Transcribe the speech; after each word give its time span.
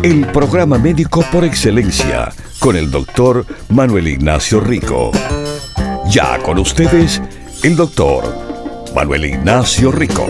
El 0.00 0.26
programa 0.32 0.78
médico 0.78 1.22
por 1.30 1.44
excelencia 1.44 2.32
con 2.58 2.74
el 2.74 2.90
doctor 2.90 3.46
Manuel 3.68 4.08
Ignacio 4.08 4.58
Rico. 4.58 5.12
Ya 6.10 6.42
con 6.42 6.58
ustedes, 6.58 7.22
el 7.62 7.76
doctor 7.76 8.24
Manuel 8.96 9.26
Ignacio 9.26 9.92
Rico. 9.92 10.26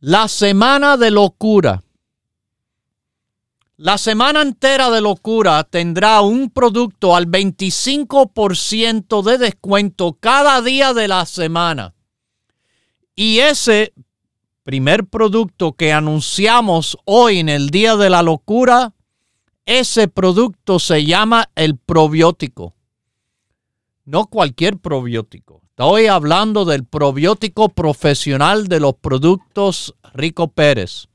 La 0.00 0.26
semana 0.26 0.96
de 0.96 1.12
locura. 1.12 1.84
La 3.76 3.98
semana 3.98 4.42
entera 4.42 4.90
de 4.90 5.00
locura 5.00 5.62
tendrá 5.62 6.20
un 6.22 6.50
producto 6.50 7.14
al 7.14 7.26
25% 7.28 9.22
de 9.22 9.38
descuento 9.38 10.16
cada 10.18 10.60
día 10.60 10.92
de 10.92 11.06
la 11.06 11.24
semana. 11.26 11.93
Y 13.14 13.38
ese 13.38 13.92
primer 14.64 15.06
producto 15.06 15.74
que 15.74 15.92
anunciamos 15.92 16.98
hoy 17.04 17.38
en 17.38 17.48
el 17.48 17.70
Día 17.70 17.96
de 17.96 18.10
la 18.10 18.22
Locura, 18.22 18.94
ese 19.66 20.08
producto 20.08 20.78
se 20.78 21.04
llama 21.04 21.50
el 21.54 21.76
probiótico. 21.76 22.74
No 24.04 24.26
cualquier 24.26 24.78
probiótico. 24.78 25.62
Estoy 25.70 26.06
hablando 26.06 26.64
del 26.64 26.84
probiótico 26.84 27.68
profesional 27.68 28.68
de 28.68 28.80
los 28.80 28.94
productos 28.94 29.94
Rico 30.12 30.48
Pérez. 30.48 31.08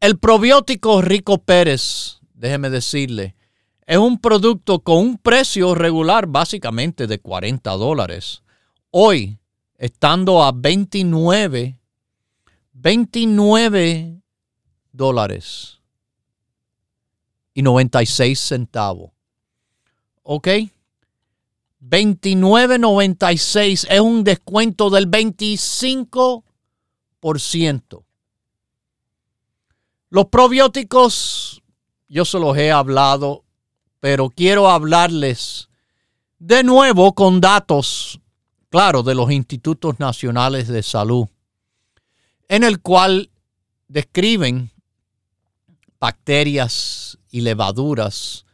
El 0.00 0.18
probiótico 0.18 1.02
Rico 1.02 1.38
Pérez, 1.38 2.20
déjeme 2.34 2.70
decirle, 2.70 3.34
es 3.86 3.98
un 3.98 4.18
producto 4.18 4.80
con 4.80 4.98
un 4.98 5.18
precio 5.18 5.74
regular 5.74 6.26
básicamente 6.26 7.06
de 7.06 7.18
40 7.18 7.70
dólares. 7.72 8.42
Hoy, 8.90 9.38
estando 9.78 10.42
a 10.42 10.52
29 10.52 11.78
29 12.80 14.22
dólares 14.92 15.80
y 17.54 17.62
96 17.62 18.38
centavos. 18.38 19.10
¿Ok? 20.22 20.46
29.96 21.82 23.88
es 23.90 24.00
un 24.00 24.22
descuento 24.22 24.90
del 24.90 25.10
25%. 25.10 28.04
Los 30.10 30.26
probióticos, 30.26 31.60
yo 32.08 32.24
se 32.24 32.38
los 32.38 32.56
he 32.56 32.70
hablado, 32.70 33.44
pero 34.00 34.30
quiero 34.30 34.70
hablarles 34.70 35.68
de 36.38 36.62
nuevo 36.62 37.14
con 37.14 37.40
datos, 37.40 38.20
claro, 38.70 39.02
de 39.02 39.14
los 39.14 39.30
institutos 39.30 39.98
nacionales 39.98 40.68
de 40.68 40.82
salud 40.82 41.28
en 42.48 42.64
el 42.64 42.80
cual 42.80 43.30
describen 43.88 44.70
bacterias 46.00 47.18
y 47.30 47.42
levaduras, 47.42 48.46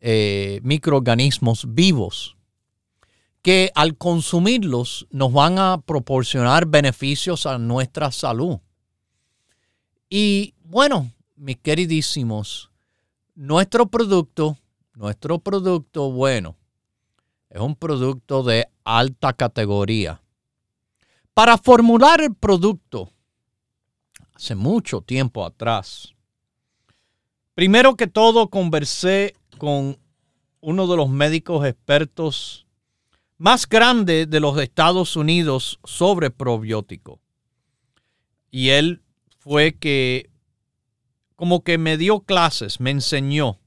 eh, 0.00 0.60
microorganismos 0.62 1.74
vivos, 1.74 2.36
que 3.42 3.70
al 3.74 3.96
consumirlos 3.96 5.06
nos 5.10 5.32
van 5.32 5.58
a 5.58 5.80
proporcionar 5.80 6.66
beneficios 6.66 7.46
a 7.46 7.58
nuestra 7.58 8.10
salud. 8.10 8.58
Y 10.08 10.54
bueno, 10.64 11.10
mis 11.36 11.56
queridísimos, 11.58 12.70
nuestro 13.34 13.86
producto, 13.86 14.58
nuestro 14.94 15.38
producto 15.38 16.10
bueno, 16.10 16.56
es 17.50 17.60
un 17.60 17.74
producto 17.74 18.42
de 18.44 18.68
alta 18.84 19.32
categoría. 19.32 20.22
Para 21.34 21.58
formular 21.58 22.20
el 22.20 22.34
producto, 22.34 23.10
hace 24.34 24.54
mucho 24.54 25.00
tiempo 25.00 25.44
atrás. 25.44 26.14
Primero 27.54 27.96
que 27.96 28.06
todo, 28.06 28.48
conversé 28.48 29.34
con 29.58 29.98
uno 30.60 30.86
de 30.86 30.96
los 30.96 31.08
médicos 31.08 31.66
expertos 31.66 32.66
más 33.36 33.68
grandes 33.68 34.30
de 34.30 34.40
los 34.40 34.58
Estados 34.58 35.16
Unidos 35.16 35.80
sobre 35.84 36.30
probiótico. 36.30 37.20
Y 38.50 38.70
él 38.70 39.02
fue 39.38 39.74
que 39.74 40.30
como 41.36 41.64
que 41.64 41.78
me 41.78 41.96
dio 41.96 42.20
clases, 42.20 42.80
me 42.80 42.90
enseñó 42.90 43.58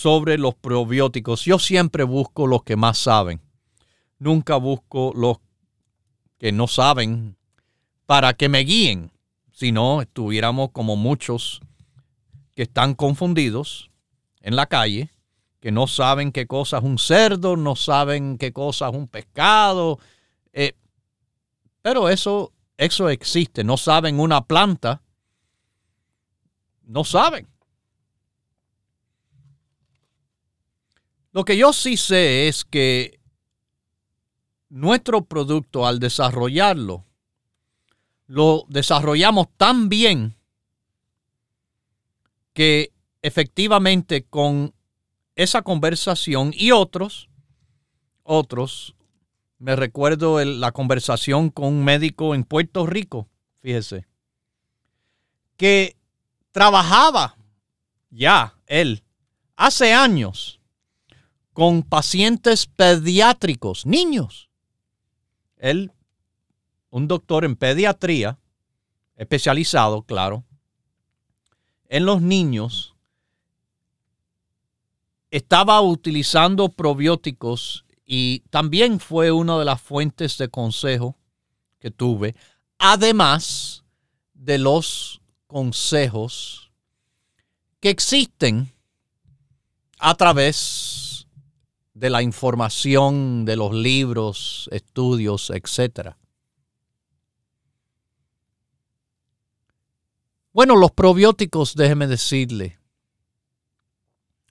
sobre 0.00 0.38
los 0.38 0.54
probióticos. 0.54 1.44
Yo 1.44 1.58
siempre 1.58 2.04
busco 2.04 2.46
los 2.46 2.62
que 2.62 2.74
más 2.74 2.96
saben. 2.96 3.38
Nunca 4.18 4.56
busco 4.56 5.12
los 5.14 5.40
que 6.38 6.52
no 6.52 6.68
saben 6.68 7.36
para 8.06 8.32
que 8.32 8.48
me 8.48 8.60
guíen. 8.60 9.12
Si 9.52 9.72
no, 9.72 10.00
estuviéramos 10.00 10.70
como 10.70 10.96
muchos 10.96 11.60
que 12.54 12.62
están 12.62 12.94
confundidos 12.94 13.90
en 14.40 14.56
la 14.56 14.64
calle, 14.64 15.10
que 15.60 15.70
no 15.70 15.86
saben 15.86 16.32
qué 16.32 16.46
cosa 16.46 16.78
es 16.78 16.84
un 16.84 16.98
cerdo, 16.98 17.58
no 17.58 17.76
saben 17.76 18.38
qué 18.38 18.54
cosa 18.54 18.88
es 18.88 18.94
un 18.94 19.06
pescado. 19.06 19.98
Eh, 20.54 20.72
pero 21.82 22.08
eso, 22.08 22.54
eso 22.78 23.10
existe. 23.10 23.64
No 23.64 23.76
saben 23.76 24.18
una 24.18 24.46
planta. 24.46 25.02
No 26.86 27.04
saben. 27.04 27.50
Lo 31.32 31.44
que 31.44 31.56
yo 31.56 31.72
sí 31.72 31.96
sé 31.96 32.48
es 32.48 32.64
que 32.64 33.20
nuestro 34.68 35.24
producto, 35.24 35.86
al 35.86 36.00
desarrollarlo, 36.00 37.04
lo 38.26 38.64
desarrollamos 38.68 39.48
tan 39.56 39.88
bien 39.88 40.36
que 42.52 42.92
efectivamente 43.22 44.24
con 44.24 44.74
esa 45.34 45.62
conversación 45.62 46.52
y 46.54 46.70
otros, 46.72 47.28
otros, 48.22 48.94
me 49.58 49.76
recuerdo 49.76 50.44
la 50.44 50.72
conversación 50.72 51.50
con 51.50 51.66
un 51.66 51.84
médico 51.84 52.34
en 52.34 52.44
Puerto 52.44 52.86
Rico, 52.86 53.28
fíjese, 53.60 54.06
que 55.56 55.96
trabajaba 56.50 57.36
ya 58.10 58.54
él 58.66 59.02
hace 59.56 59.92
años 59.92 60.59
con 61.60 61.82
pacientes 61.82 62.64
pediátricos, 62.64 63.84
niños. 63.84 64.48
Él 65.58 65.92
un 66.88 67.06
doctor 67.06 67.44
en 67.44 67.54
pediatría, 67.54 68.38
especializado, 69.14 70.00
claro, 70.00 70.42
en 71.90 72.06
los 72.06 72.22
niños, 72.22 72.94
estaba 75.30 75.82
utilizando 75.82 76.70
probióticos 76.70 77.84
y 78.06 78.38
también 78.48 78.98
fue 78.98 79.30
una 79.30 79.58
de 79.58 79.66
las 79.66 79.82
fuentes 79.82 80.38
de 80.38 80.48
consejo 80.48 81.18
que 81.78 81.90
tuve, 81.90 82.36
además 82.78 83.84
de 84.32 84.56
los 84.56 85.20
consejos 85.46 86.72
que 87.80 87.90
existen 87.90 88.72
a 89.98 90.14
través 90.14 91.09
de 92.00 92.08
la 92.08 92.22
información 92.22 93.44
de 93.44 93.56
los 93.56 93.74
libros, 93.74 94.70
estudios, 94.72 95.50
etcétera. 95.50 96.16
Bueno, 100.54 100.76
los 100.76 100.92
probióticos, 100.92 101.74
déjeme 101.74 102.06
decirle, 102.06 102.78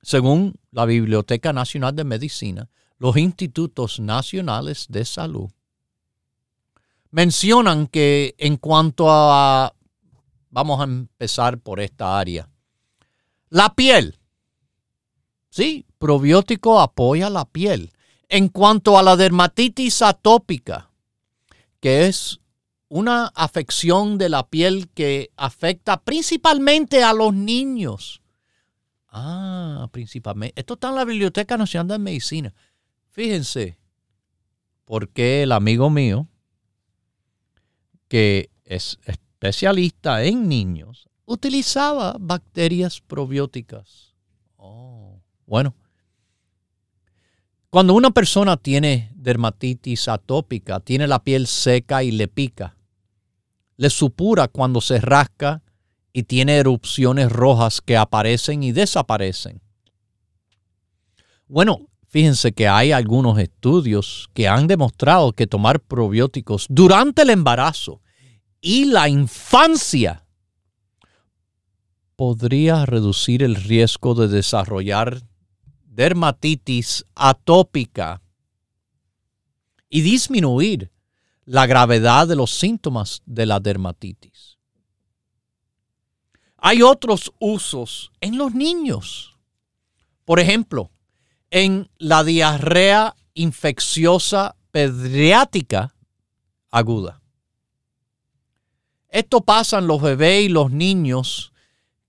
según 0.03 0.53
la 0.69 0.85
Biblioteca 0.85 1.51
Nacional 1.51 1.95
de 1.95 2.03
Medicina, 2.03 2.69
los 2.99 3.17
institutos 3.17 3.99
nacionales 3.99 4.85
de 4.87 5.03
salud 5.03 5.49
mencionan 7.09 7.87
que 7.87 8.35
en 8.37 8.57
cuanto 8.57 9.07
a, 9.09 9.73
vamos 10.51 10.79
a 10.81 10.83
empezar 10.83 11.57
por 11.57 11.79
esta 11.79 12.19
área, 12.19 12.47
la 13.49 13.73
piel, 13.73 14.18
sí, 15.59 15.85
probiótico 15.97 16.79
apoya 16.79 17.29
la 17.29 17.45
piel. 17.45 17.91
En 18.29 18.47
cuanto 18.47 18.97
a 18.97 19.03
la 19.03 19.15
dermatitis 19.15 20.01
atópica, 20.01 20.91
que 21.79 22.05
es 22.05 22.39
una 22.87 23.27
afección 23.35 24.17
de 24.17 24.29
la 24.29 24.47
piel 24.47 24.89
que 24.89 25.31
afecta 25.35 26.01
principalmente 26.01 27.03
a 27.03 27.13
los 27.13 27.33
niños. 27.33 28.21
Ah, 29.09 29.89
principalmente. 29.91 30.59
Esto 30.59 30.75
está 30.75 30.89
en 30.89 30.95
la 30.95 31.05
Biblioteca 31.05 31.57
Nacional 31.57 31.87
de 31.87 31.99
Medicina. 31.99 32.53
Fíjense, 33.09 33.77
porque 34.85 35.43
el 35.43 35.51
amigo 35.51 35.89
mío, 35.89 36.27
que 38.07 38.49
es 38.63 38.99
especialista 39.05 40.23
en 40.23 40.47
niños, 40.47 41.09
utilizaba 41.25 42.15
bacterias 42.19 43.01
probióticas. 43.01 44.08
Bueno. 45.49 45.75
Cuando 47.71 47.93
una 47.93 48.11
persona 48.11 48.55
tiene 48.55 49.11
dermatitis 49.15 50.07
atópica, 50.07 50.79
tiene 50.79 51.07
la 51.07 51.23
piel 51.23 51.47
seca 51.47 52.03
y 52.03 52.11
le 52.11 52.27
pica, 52.27 52.77
le 53.75 53.89
supura 53.89 54.47
cuando 54.47 54.79
se 54.79 55.01
rasca 55.01 55.63
y 56.13 56.23
tiene 56.23 56.57
erupciones 56.57 57.31
rojas 57.31 57.81
que 57.81 57.97
aparecen 57.97 58.63
y 58.63 58.71
desaparecen. 58.71 59.61
Bueno, 61.47 61.87
fíjense 62.07 62.51
que 62.51 62.67
hay 62.67 62.91
algunos 62.91 63.39
estudios 63.39 64.29
que 64.33 64.47
han 64.47 64.67
demostrado 64.67 65.33
que 65.33 65.47
tomar 65.47 65.79
probióticos 65.79 66.67
durante 66.69 67.23
el 67.23 67.31
embarazo 67.31 68.01
y 68.61 68.85
la 68.85 69.09
infancia 69.09 70.25
podría 72.15 72.85
reducir 72.85 73.41
el 73.41 73.55
riesgo 73.55 74.13
de 74.13 74.27
desarrollar 74.27 75.28
dermatitis 75.99 77.05
atópica 77.13 78.21
y 79.89 79.99
disminuir 79.99 80.93
la 81.43 81.65
gravedad 81.65 82.25
de 82.25 82.37
los 82.37 82.51
síntomas 82.51 83.21
de 83.25 83.45
la 83.45 83.59
dermatitis. 83.59 84.57
Hay 86.55 86.81
otros 86.83 87.33
usos 87.37 88.13
en 88.21 88.37
los 88.37 88.53
niños. 88.53 89.35
Por 90.23 90.39
ejemplo, 90.39 90.89
en 91.51 91.89
la 91.97 92.23
diarrea 92.23 93.13
infecciosa 93.33 94.55
pediátrica 94.71 95.93
aguda. 96.71 97.21
Esto 99.09 99.41
pasa 99.41 99.79
en 99.79 99.87
los 99.87 100.01
bebés 100.01 100.45
y 100.45 100.47
los 100.49 100.71
niños 100.71 101.51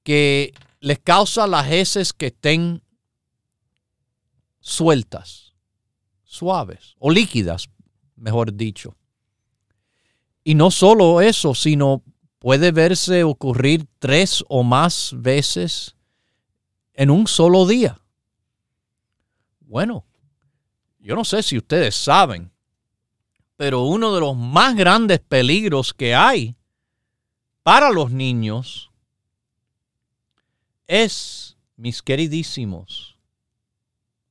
que 0.04 0.54
les 0.78 1.00
causa 1.00 1.48
las 1.48 1.72
heces 1.72 2.12
que 2.12 2.26
estén 2.26 2.84
sueltas, 4.70 5.54
suaves 6.24 6.94
o 6.98 7.10
líquidas, 7.10 7.68
mejor 8.16 8.54
dicho. 8.54 8.96
Y 10.44 10.54
no 10.54 10.70
solo 10.70 11.20
eso, 11.20 11.54
sino 11.54 12.02
puede 12.38 12.72
verse 12.72 13.24
ocurrir 13.24 13.86
tres 13.98 14.44
o 14.48 14.62
más 14.62 15.12
veces 15.16 15.96
en 16.94 17.10
un 17.10 17.26
solo 17.26 17.66
día. 17.66 18.00
Bueno, 19.60 20.04
yo 20.98 21.14
no 21.14 21.24
sé 21.24 21.42
si 21.42 21.58
ustedes 21.58 21.94
saben, 21.94 22.50
pero 23.56 23.82
uno 23.82 24.14
de 24.14 24.20
los 24.20 24.36
más 24.36 24.74
grandes 24.74 25.20
peligros 25.20 25.92
que 25.92 26.14
hay 26.14 26.56
para 27.62 27.90
los 27.90 28.10
niños 28.10 28.90
es, 30.86 31.56
mis 31.76 32.02
queridísimos, 32.02 33.19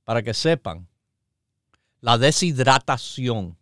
para 0.09 0.23
que 0.23 0.33
sepan, 0.33 0.87
la 2.01 2.17
deshidratación. 2.17 3.59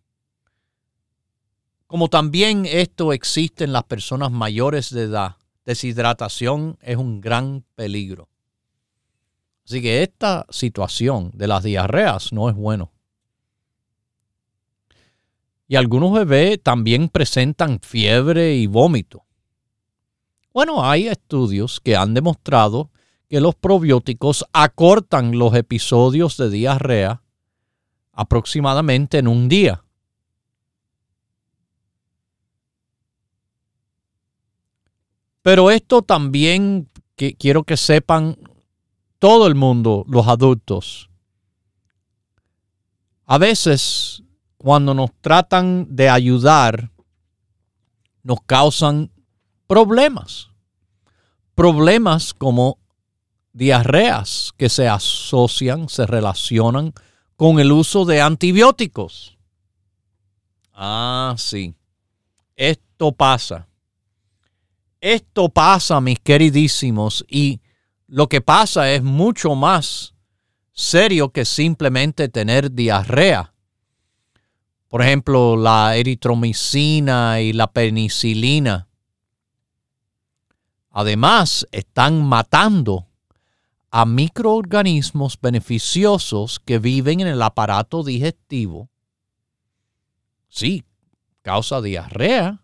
Como 1.86 2.08
también 2.08 2.64
esto 2.64 3.12
existe 3.12 3.64
en 3.64 3.74
las 3.74 3.84
personas 3.84 4.30
mayores 4.30 4.88
de 4.88 5.02
edad, 5.02 5.36
deshidratación 5.66 6.78
es 6.80 6.96
un 6.96 7.20
gran 7.20 7.66
peligro. 7.74 8.30
Así 9.66 9.82
que 9.82 10.02
esta 10.02 10.46
situación 10.48 11.32
de 11.34 11.48
las 11.48 11.64
diarreas 11.64 12.32
no 12.32 12.48
es 12.48 12.56
bueno. 12.56 12.92
Y 15.66 15.76
algunos 15.76 16.14
bebés 16.14 16.62
también 16.62 17.10
presentan 17.10 17.78
fiebre 17.82 18.54
y 18.54 18.66
vómito. 18.66 19.26
Bueno, 20.54 20.82
hay 20.82 21.08
estudios 21.08 21.78
que 21.78 21.94
han 21.94 22.14
demostrado 22.14 22.90
que 23.28 23.40
los 23.40 23.54
probióticos 23.54 24.46
acortan 24.52 25.38
los 25.38 25.54
episodios 25.54 26.36
de 26.36 26.50
diarrea 26.50 27.22
aproximadamente 28.12 29.18
en 29.18 29.28
un 29.28 29.48
día. 29.48 29.84
Pero 35.42 35.70
esto 35.70 36.02
también 36.02 36.88
que 37.16 37.34
quiero 37.34 37.64
que 37.64 37.76
sepan 37.76 38.36
todo 39.18 39.46
el 39.46 39.54
mundo, 39.54 40.04
los 40.08 40.26
adultos. 40.26 41.10
A 43.26 43.38
veces, 43.38 44.22
cuando 44.56 44.94
nos 44.94 45.10
tratan 45.20 45.86
de 45.94 46.08
ayudar, 46.08 46.90
nos 48.22 48.40
causan 48.42 49.10
problemas. 49.66 50.48
Problemas 51.54 52.32
como 52.32 52.78
diarreas 53.58 54.54
que 54.56 54.68
se 54.68 54.88
asocian, 54.88 55.88
se 55.88 56.06
relacionan 56.06 56.94
con 57.36 57.58
el 57.58 57.72
uso 57.72 58.04
de 58.04 58.20
antibióticos. 58.20 59.36
Ah, 60.72 61.34
sí. 61.36 61.74
Esto 62.56 63.12
pasa. 63.12 63.68
Esto 65.00 65.48
pasa, 65.48 66.00
mis 66.00 66.18
queridísimos, 66.20 67.24
y 67.28 67.60
lo 68.06 68.28
que 68.28 68.40
pasa 68.40 68.92
es 68.92 69.02
mucho 69.02 69.54
más 69.54 70.14
serio 70.72 71.30
que 71.30 71.44
simplemente 71.44 72.28
tener 72.28 72.72
diarrea. 72.72 73.52
Por 74.88 75.02
ejemplo, 75.02 75.56
la 75.56 75.96
eritromicina 75.96 77.40
y 77.40 77.52
la 77.52 77.70
penicilina. 77.72 78.88
Además, 80.90 81.66
están 81.72 82.24
matando 82.24 83.07
a 83.90 84.04
microorganismos 84.04 85.38
beneficiosos 85.40 86.60
que 86.60 86.78
viven 86.78 87.20
en 87.20 87.26
el 87.28 87.42
aparato 87.42 88.02
digestivo. 88.02 88.90
Sí, 90.48 90.84
causa 91.42 91.80
diarrea. 91.80 92.62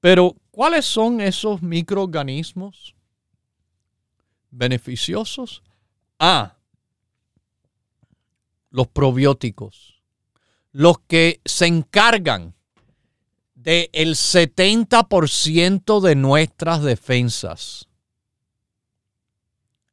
Pero 0.00 0.36
¿Cuáles 0.56 0.86
son 0.86 1.20
esos 1.20 1.60
microorganismos 1.60 2.94
beneficiosos? 4.50 5.62
Ah, 6.18 6.56
los 8.70 8.88
probióticos, 8.88 10.02
los 10.72 10.98
que 11.00 11.42
se 11.44 11.66
encargan 11.66 12.54
del 13.54 13.90
el 13.92 14.14
70% 14.14 16.00
de 16.00 16.14
nuestras 16.14 16.82
defensas. 16.82 17.85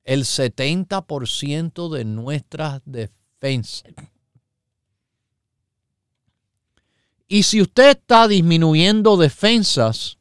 El 0.04 0.26
70% 0.26 1.90
de 1.90 2.06
nuestras 2.06 2.82
defensas. 2.86 3.94
Y 7.28 7.44
si 7.44 7.62
usted 7.62 7.92
está 7.92 8.28
disminuyendo 8.28 9.18
defensas, 9.18 10.18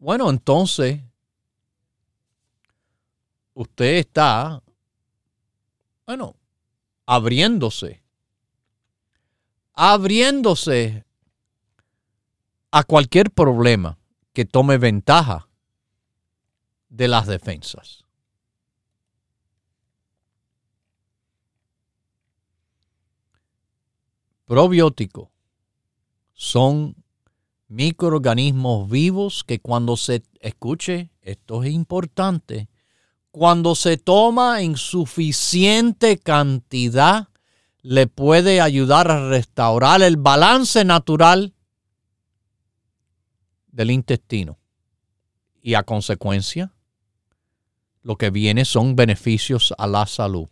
Bueno, 0.00 0.30
entonces, 0.30 0.98
usted 3.52 3.98
está, 3.98 4.62
bueno, 6.06 6.34
abriéndose, 7.04 8.02
abriéndose 9.74 11.04
a 12.70 12.82
cualquier 12.84 13.30
problema 13.30 13.98
que 14.32 14.46
tome 14.46 14.78
ventaja 14.78 15.49
de 16.90 17.08
las 17.08 17.26
defensas. 17.26 18.04
Probióticos 24.44 25.28
son 26.34 26.96
microorganismos 27.68 28.90
vivos 28.90 29.44
que 29.44 29.60
cuando 29.60 29.96
se 29.96 30.24
escuche, 30.40 31.12
esto 31.22 31.62
es 31.62 31.72
importante, 31.72 32.68
cuando 33.30 33.76
se 33.76 33.96
toma 33.96 34.62
en 34.62 34.76
suficiente 34.76 36.18
cantidad, 36.18 37.28
le 37.82 38.08
puede 38.08 38.60
ayudar 38.60 39.10
a 39.10 39.28
restaurar 39.28 40.02
el 40.02 40.16
balance 40.16 40.84
natural 40.84 41.54
del 43.68 43.92
intestino. 43.92 44.58
Y 45.62 45.74
a 45.74 45.84
consecuencia, 45.84 46.72
lo 48.02 48.16
que 48.16 48.30
viene 48.30 48.64
son 48.64 48.96
beneficios 48.96 49.74
a 49.76 49.86
la 49.86 50.06
salud. 50.06 50.48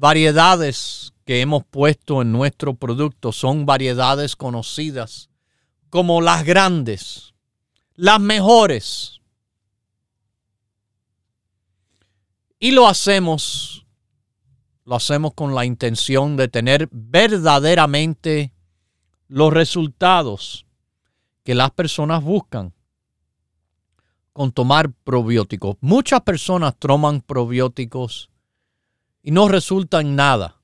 variedades 0.00 1.12
que 1.26 1.42
hemos 1.42 1.62
puesto 1.62 2.22
en 2.22 2.32
nuestro 2.32 2.72
producto 2.72 3.32
son 3.32 3.66
variedades 3.66 4.34
conocidas 4.34 5.28
como 5.90 6.22
las 6.22 6.42
grandes, 6.44 7.34
las 7.96 8.18
mejores. 8.18 9.20
Y 12.58 12.70
lo 12.70 12.88
hacemos, 12.88 13.86
lo 14.86 14.96
hacemos 14.96 15.34
con 15.34 15.54
la 15.54 15.66
intención 15.66 16.38
de 16.38 16.48
tener 16.48 16.88
verdaderamente 16.90 18.54
los 19.28 19.52
resultados 19.52 20.64
que 21.44 21.54
las 21.54 21.70
personas 21.70 22.22
buscan 22.22 22.74
con 24.32 24.52
tomar 24.52 24.92
probióticos. 25.04 25.76
Muchas 25.80 26.20
personas 26.22 26.74
toman 26.78 27.20
probióticos 27.20 28.30
y 29.22 29.32
no 29.32 29.48
resultan 29.48 30.16
nada 30.16 30.56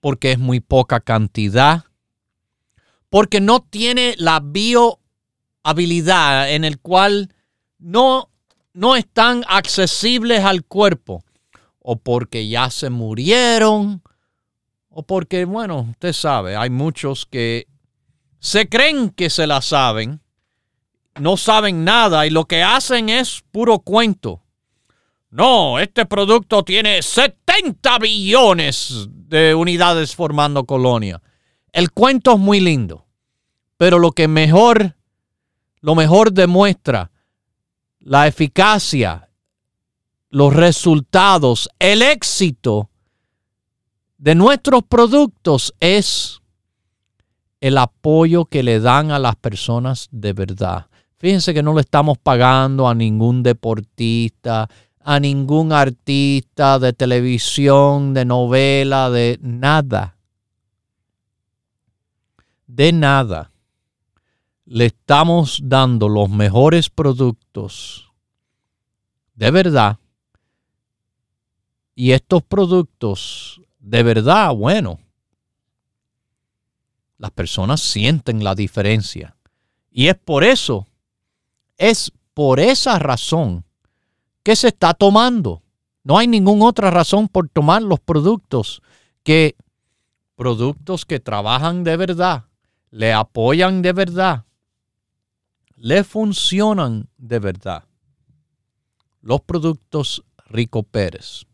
porque 0.00 0.32
es 0.32 0.38
muy 0.38 0.60
poca 0.60 1.00
cantidad, 1.00 1.84
porque 3.10 3.40
no 3.40 3.60
tiene 3.60 4.14
la 4.18 4.40
biohabilidad 4.40 6.52
en 6.52 6.64
el 6.64 6.78
cual 6.78 7.34
no, 7.78 8.30
no 8.72 8.94
están 8.94 9.42
accesibles 9.48 10.44
al 10.44 10.64
cuerpo, 10.64 11.24
o 11.80 11.96
porque 11.96 12.46
ya 12.48 12.70
se 12.70 12.88
murieron, 12.90 14.02
o 14.88 15.02
porque, 15.02 15.44
bueno, 15.44 15.88
usted 15.90 16.12
sabe, 16.12 16.54
hay 16.56 16.70
muchos 16.70 17.26
que 17.26 17.66
se 18.46 18.68
creen 18.68 19.10
que 19.10 19.28
se 19.28 19.44
la 19.48 19.60
saben, 19.60 20.20
no 21.16 21.36
saben 21.36 21.82
nada 21.84 22.28
y 22.28 22.30
lo 22.30 22.44
que 22.44 22.62
hacen 22.62 23.08
es 23.08 23.42
puro 23.50 23.80
cuento. 23.80 24.40
No, 25.30 25.80
este 25.80 26.06
producto 26.06 26.62
tiene 26.62 27.02
70 27.02 27.98
billones 27.98 29.08
de 29.10 29.52
unidades 29.52 30.14
formando 30.14 30.64
colonia. 30.64 31.20
El 31.72 31.90
cuento 31.90 32.34
es 32.34 32.38
muy 32.38 32.60
lindo, 32.60 33.08
pero 33.76 33.98
lo 33.98 34.12
que 34.12 34.28
mejor, 34.28 34.94
lo 35.80 35.96
mejor 35.96 36.30
demuestra 36.32 37.10
la 37.98 38.28
eficacia, 38.28 39.28
los 40.30 40.54
resultados, 40.54 41.68
el 41.80 42.00
éxito 42.00 42.90
de 44.18 44.36
nuestros 44.36 44.84
productos 44.84 45.74
es 45.80 46.40
el 47.60 47.78
apoyo 47.78 48.44
que 48.44 48.62
le 48.62 48.80
dan 48.80 49.10
a 49.10 49.18
las 49.18 49.36
personas 49.36 50.08
de 50.10 50.32
verdad. 50.32 50.86
Fíjense 51.18 51.54
que 51.54 51.62
no 51.62 51.74
le 51.74 51.80
estamos 51.80 52.18
pagando 52.18 52.88
a 52.88 52.94
ningún 52.94 53.42
deportista, 53.42 54.68
a 55.00 55.20
ningún 55.20 55.72
artista 55.72 56.78
de 56.78 56.92
televisión, 56.92 58.12
de 58.12 58.24
novela, 58.24 59.10
de 59.10 59.38
nada. 59.40 60.16
De 62.66 62.92
nada. 62.92 63.50
Le 64.66 64.86
estamos 64.86 65.60
dando 65.62 66.08
los 66.08 66.28
mejores 66.28 66.90
productos 66.90 68.06
de 69.36 69.50
verdad. 69.50 69.98
Y 71.94 72.12
estos 72.12 72.42
productos 72.42 73.60
de 73.78 74.02
verdad, 74.02 74.52
bueno, 74.54 74.98
las 77.18 77.30
personas 77.30 77.80
sienten 77.80 78.44
la 78.44 78.54
diferencia. 78.54 79.36
Y 79.90 80.08
es 80.08 80.16
por 80.16 80.44
eso, 80.44 80.86
es 81.78 82.12
por 82.34 82.60
esa 82.60 82.98
razón 82.98 83.66
¿Qué 84.46 84.54
se 84.54 84.68
está 84.68 84.94
tomando? 84.94 85.64
No 86.04 86.18
hay 86.18 86.28
ninguna 86.28 86.66
otra 86.66 86.92
razón 86.92 87.26
por 87.26 87.48
tomar 87.48 87.82
los 87.82 87.98
productos 87.98 88.80
que 89.24 89.56
productos 90.36 91.04
que 91.04 91.18
trabajan 91.18 91.82
de 91.82 91.96
verdad, 91.96 92.44
le 92.92 93.12
apoyan 93.12 93.82
de 93.82 93.92
verdad, 93.92 94.44
le 95.74 96.04
funcionan 96.04 97.08
de 97.18 97.40
verdad. 97.40 97.86
Los 99.20 99.40
productos 99.40 100.22
Rico 100.44 100.84
Pérez. 100.84 101.44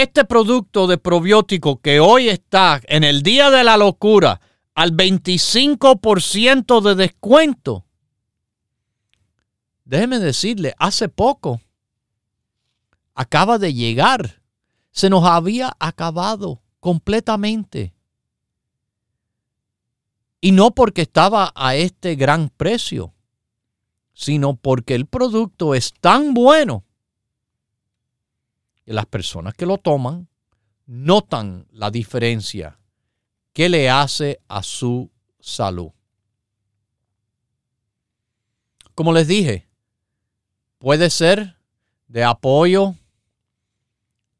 Este 0.00 0.24
producto 0.24 0.86
de 0.86 0.96
probiótico 0.96 1.80
que 1.80 2.00
hoy 2.00 2.28
está 2.28 2.80
en 2.84 3.04
el 3.04 3.22
día 3.22 3.50
de 3.50 3.64
la 3.64 3.76
locura 3.76 4.40
al 4.74 4.96
25% 4.96 6.80
de 6.80 6.94
descuento 6.94 7.84
déjeme 9.90 10.20
decirle, 10.20 10.74
hace 10.78 11.08
poco 11.08 11.60
acaba 13.14 13.58
de 13.58 13.74
llegar. 13.74 14.40
Se 14.92 15.10
nos 15.10 15.24
había 15.24 15.76
acabado 15.78 16.62
completamente. 16.78 17.92
Y 20.40 20.52
no 20.52 20.70
porque 20.70 21.02
estaba 21.02 21.52
a 21.54 21.74
este 21.74 22.14
gran 22.14 22.50
precio, 22.56 23.12
sino 24.14 24.54
porque 24.56 24.94
el 24.94 25.06
producto 25.06 25.74
es 25.74 25.92
tan 26.00 26.34
bueno 26.34 26.84
las 28.94 29.06
personas 29.06 29.54
que 29.54 29.66
lo 29.66 29.78
toman 29.78 30.28
notan 30.86 31.66
la 31.70 31.90
diferencia 31.90 32.78
que 33.52 33.68
le 33.68 33.88
hace 33.88 34.40
a 34.48 34.62
su 34.62 35.10
salud. 35.38 35.90
Como 38.94 39.12
les 39.12 39.28
dije, 39.28 39.68
puede 40.78 41.10
ser 41.10 41.56
de 42.08 42.24
apoyo 42.24 42.96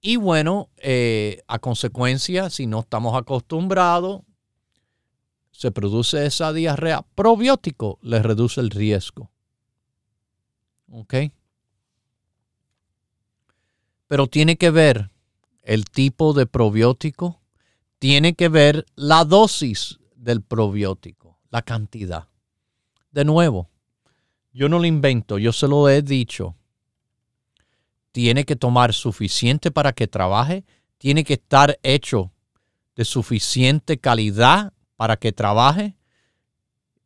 Y 0.00 0.14
bueno, 0.14 0.70
eh, 0.76 1.42
a 1.48 1.58
consecuencia, 1.58 2.48
si 2.48 2.68
no 2.68 2.78
estamos 2.78 3.16
acostumbrados, 3.16 4.22
se 5.50 5.72
produce 5.72 6.26
esa 6.26 6.52
diarrea. 6.52 7.04
Probiótico 7.16 7.98
le 8.02 8.22
reduce 8.22 8.60
el 8.60 8.70
riesgo. 8.70 9.33
¿Ok? 10.90 11.14
Pero 14.06 14.26
tiene 14.26 14.56
que 14.56 14.70
ver 14.70 15.10
el 15.62 15.84
tipo 15.86 16.32
de 16.32 16.46
probiótico, 16.46 17.40
tiene 17.98 18.34
que 18.34 18.48
ver 18.48 18.84
la 18.94 19.24
dosis 19.24 19.98
del 20.14 20.42
probiótico, 20.42 21.38
la 21.50 21.62
cantidad. 21.62 22.28
De 23.10 23.24
nuevo, 23.24 23.70
yo 24.52 24.68
no 24.68 24.78
lo 24.78 24.86
invento, 24.86 25.38
yo 25.38 25.52
se 25.52 25.66
lo 25.66 25.88
he 25.88 26.02
dicho. 26.02 26.54
Tiene 28.12 28.44
que 28.44 28.56
tomar 28.56 28.92
suficiente 28.92 29.70
para 29.70 29.92
que 29.92 30.06
trabaje, 30.06 30.64
tiene 30.98 31.24
que 31.24 31.34
estar 31.34 31.78
hecho 31.82 32.32
de 32.94 33.04
suficiente 33.04 33.98
calidad 33.98 34.72
para 34.96 35.16
que 35.16 35.32
trabaje. 35.32 35.96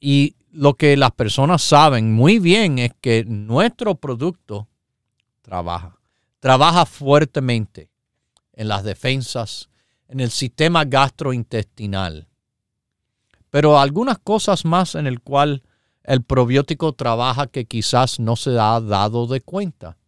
Y 0.01 0.37
lo 0.51 0.75
que 0.75 0.97
las 0.97 1.13
personas 1.13 1.63
saben 1.63 2.15
muy 2.15 2.39
bien 2.39 2.79
es 2.79 2.93
que 3.01 3.25
nuestro 3.25 3.95
producto 3.95 4.69
trabaja, 5.43 5.99
trabaja 6.41 6.87
fuertemente 6.87 7.91
en 8.53 8.69
las 8.69 8.85
defensas, 8.85 9.69
en 10.09 10.21
el 10.21 10.31
sistema 10.31 10.85
gastrointestinal. 10.85 12.29
Pero 13.51 13.79
algunas 13.79 14.19
cosas 14.19 14.65
más 14.65 14.95
en 14.95 15.07
el 15.07 15.21
cual 15.21 15.63
el 16.03 16.23
probiótico 16.23 16.93
trabaja 16.93 17.47
que 17.47 17.67
quizás 17.67 18.19
no 18.19 18.37
se 18.37 18.59
ha 18.59 18.81
dado 18.81 19.27
de 19.27 19.41
cuenta. 19.41 19.99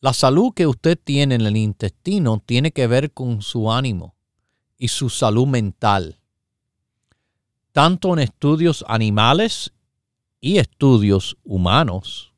La 0.00 0.12
salud 0.14 0.52
que 0.54 0.66
usted 0.66 0.98
tiene 1.02 1.34
en 1.34 1.42
el 1.42 1.56
intestino 1.56 2.42
tiene 2.44 2.72
que 2.72 2.86
ver 2.86 3.12
con 3.12 3.42
su 3.42 3.70
ánimo 3.70 4.14
y 4.78 4.88
su 4.88 5.10
salud 5.10 5.46
mental, 5.46 6.19
tanto 7.72 8.12
en 8.12 8.20
estudios 8.20 8.84
animales 8.88 9.72
y 10.40 10.58
estudios 10.58 11.36
humanos. 11.44 12.32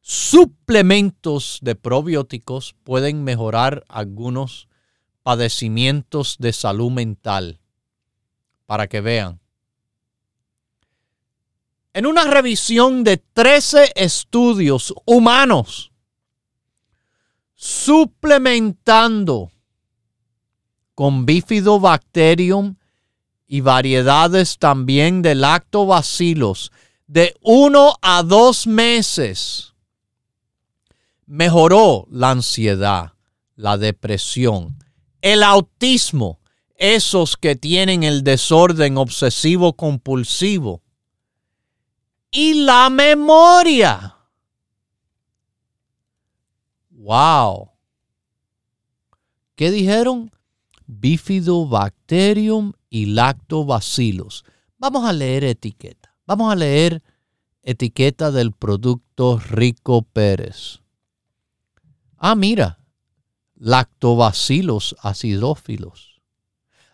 Suplementos 0.00 1.58
de 1.62 1.74
probióticos 1.74 2.74
pueden 2.84 3.24
mejorar 3.24 3.84
algunos 3.88 4.68
padecimientos 5.22 6.36
de 6.38 6.52
salud 6.52 6.90
mental 6.90 7.60
para 8.66 8.86
que 8.86 9.00
vean. 9.00 9.40
En 11.94 12.06
una 12.06 12.24
revisión 12.24 13.04
de 13.04 13.16
13 13.16 13.92
estudios 13.94 14.92
humanos, 15.06 15.92
suplementando 17.54 19.52
con 20.94 21.24
bifidobacterium 21.24 22.76
y 23.54 23.60
variedades 23.60 24.58
también 24.58 25.22
de 25.22 25.36
lactobacilos 25.36 26.72
de 27.06 27.36
uno 27.40 27.94
a 28.02 28.24
dos 28.24 28.66
meses, 28.66 29.74
mejoró 31.24 32.08
la 32.10 32.32
ansiedad, 32.32 33.12
la 33.54 33.78
depresión, 33.78 34.76
el 35.20 35.44
autismo, 35.44 36.40
esos 36.74 37.36
que 37.36 37.54
tienen 37.54 38.02
el 38.02 38.24
desorden 38.24 38.98
obsesivo 38.98 39.74
compulsivo 39.74 40.82
y 42.32 42.54
la 42.54 42.90
memoria. 42.90 44.16
Wow. 46.90 47.70
¿Qué 49.54 49.70
dijeron? 49.70 50.33
Bifidobacterium 50.86 52.72
y 52.90 53.06
lactobacillus. 53.06 54.44
Vamos 54.78 55.04
a 55.04 55.12
leer 55.12 55.44
etiqueta. 55.44 56.14
Vamos 56.26 56.52
a 56.52 56.56
leer 56.56 57.02
etiqueta 57.62 58.30
del 58.30 58.52
producto 58.52 59.38
Rico 59.38 60.02
Pérez. 60.02 60.80
Ah, 62.16 62.34
mira, 62.34 62.78
lactobacillus 63.56 64.96
acidófilos. 65.00 66.20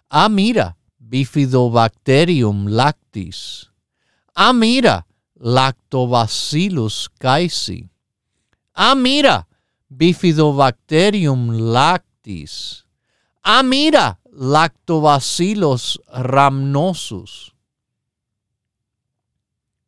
Ah, 0.09 0.29
mira, 0.29 0.76
Bifidobacterium 0.98 2.68
lactis. 2.68 3.70
Ah, 4.35 4.53
mira, 4.53 5.07
Lactobacillus 5.40 7.09
caesi. 7.18 7.88
Ah, 8.74 8.94
mira, 8.94 9.48
Bifidobacterium 9.88 11.72
lactis. 11.72 12.85
Ah, 13.42 13.62
mira, 13.62 14.20
Lactobacillus 14.33 16.00
rhamnosus. 16.07 17.55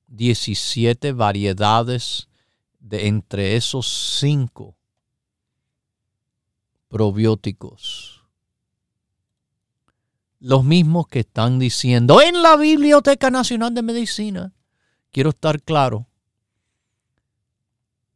17 0.08 1.12
variedades 1.12 2.28
de 2.78 3.06
entre 3.08 3.56
esos 3.56 4.18
cinco 4.18 4.76
probióticos 6.88 8.22
los 10.42 10.64
mismos 10.64 11.06
que 11.06 11.20
están 11.20 11.60
diciendo 11.60 12.20
en 12.20 12.42
la 12.42 12.56
Biblioteca 12.56 13.30
Nacional 13.30 13.74
de 13.74 13.82
Medicina, 13.82 14.52
quiero 15.12 15.30
estar 15.30 15.62
claro, 15.62 16.08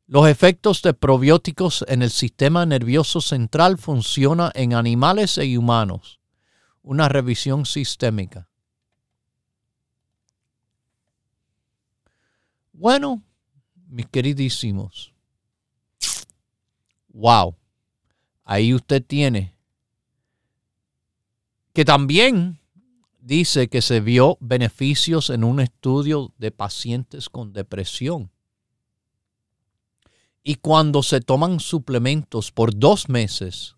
los 0.06 0.28
efectos 0.28 0.82
de 0.82 0.94
probióticos 0.94 1.84
en 1.88 2.02
el 2.02 2.10
sistema 2.10 2.64
nervioso 2.64 3.20
central 3.20 3.76
funcionan 3.78 4.52
en 4.54 4.74
animales 4.74 5.38
y 5.38 5.56
humanos. 5.56 6.20
Una 6.82 7.08
revisión 7.08 7.66
sistémica. 7.66 8.48
Bueno, 12.72 13.22
mis 13.88 14.06
queridísimos, 14.06 15.12
wow, 17.08 17.56
ahí 18.44 18.74
usted 18.74 19.04
tiene 19.04 19.56
que 21.76 21.84
también 21.84 22.58
dice 23.20 23.68
que 23.68 23.82
se 23.82 24.00
vio 24.00 24.38
beneficios 24.40 25.28
en 25.28 25.44
un 25.44 25.60
estudio 25.60 26.32
de 26.38 26.50
pacientes 26.50 27.28
con 27.28 27.52
depresión. 27.52 28.30
Y 30.46 30.54
cuando 30.54 31.02
se 31.02 31.20
toman 31.20 31.58
suplementos 31.58 32.52
por 32.52 32.78
dos 32.78 33.08
meses, 33.08 33.74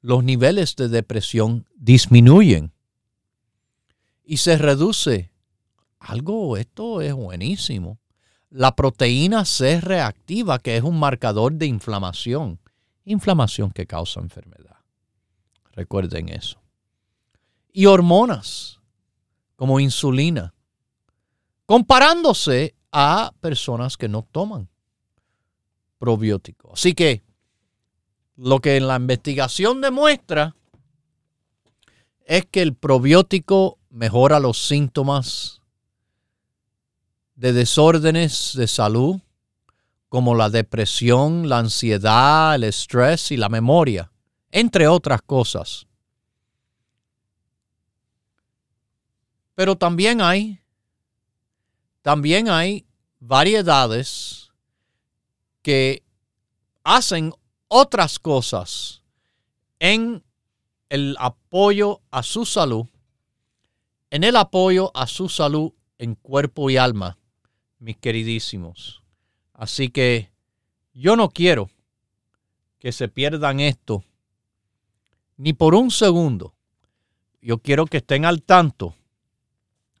los 0.00 0.24
niveles 0.24 0.74
de 0.74 0.88
depresión 0.88 1.68
disminuyen 1.76 2.72
y 4.24 4.38
se 4.38 4.58
reduce. 4.58 5.30
Algo, 6.00 6.56
esto 6.56 7.00
es 7.00 7.14
buenísimo. 7.14 8.00
La 8.50 8.74
proteína 8.74 9.44
C 9.44 9.80
reactiva, 9.80 10.58
que 10.58 10.76
es 10.76 10.82
un 10.82 10.98
marcador 10.98 11.52
de 11.52 11.66
inflamación. 11.66 12.58
Inflamación 13.04 13.70
que 13.70 13.86
causa 13.86 14.18
enfermedad. 14.18 14.78
Recuerden 15.70 16.30
eso 16.30 16.62
y 17.72 17.86
hormonas 17.86 18.80
como 19.56 19.80
insulina, 19.80 20.54
comparándose 21.66 22.74
a 22.90 23.32
personas 23.40 23.96
que 23.96 24.08
no 24.08 24.22
toman 24.22 24.68
probióticos. 26.02 26.72
Así 26.72 26.94
que 26.94 27.22
lo 28.34 28.58
que 28.58 28.76
en 28.76 28.88
la 28.88 28.96
investigación 28.96 29.80
demuestra 29.80 30.56
es 32.24 32.44
que 32.44 32.60
el 32.60 32.74
probiótico 32.74 33.78
mejora 33.88 34.40
los 34.40 34.66
síntomas 34.66 35.60
de 37.36 37.52
desórdenes 37.52 38.50
de 38.56 38.66
salud 38.66 39.20
como 40.08 40.34
la 40.34 40.50
depresión, 40.50 41.48
la 41.48 41.60
ansiedad, 41.60 42.56
el 42.56 42.64
estrés 42.64 43.30
y 43.30 43.36
la 43.36 43.48
memoria, 43.48 44.10
entre 44.50 44.88
otras 44.88 45.22
cosas. 45.22 45.86
Pero 49.54 49.76
también 49.76 50.20
hay, 50.20 50.58
también 52.02 52.48
hay 52.48 52.86
variedades 53.20 54.41
que 55.62 56.02
hacen 56.84 57.32
otras 57.68 58.18
cosas 58.18 59.02
en 59.78 60.22
el 60.88 61.16
apoyo 61.18 62.02
a 62.10 62.22
su 62.22 62.44
salud, 62.44 62.86
en 64.10 64.24
el 64.24 64.36
apoyo 64.36 64.90
a 64.94 65.06
su 65.06 65.28
salud 65.28 65.72
en 65.98 66.16
cuerpo 66.16 66.68
y 66.68 66.76
alma, 66.76 67.18
mis 67.78 67.96
queridísimos. 67.96 69.02
Así 69.54 69.88
que 69.88 70.30
yo 70.92 71.16
no 71.16 71.30
quiero 71.30 71.70
que 72.78 72.92
se 72.92 73.08
pierdan 73.08 73.60
esto 73.60 74.04
ni 75.36 75.52
por 75.52 75.74
un 75.74 75.90
segundo. 75.90 76.54
Yo 77.40 77.58
quiero 77.58 77.86
que 77.86 77.98
estén 77.98 78.24
al 78.24 78.42
tanto 78.42 78.94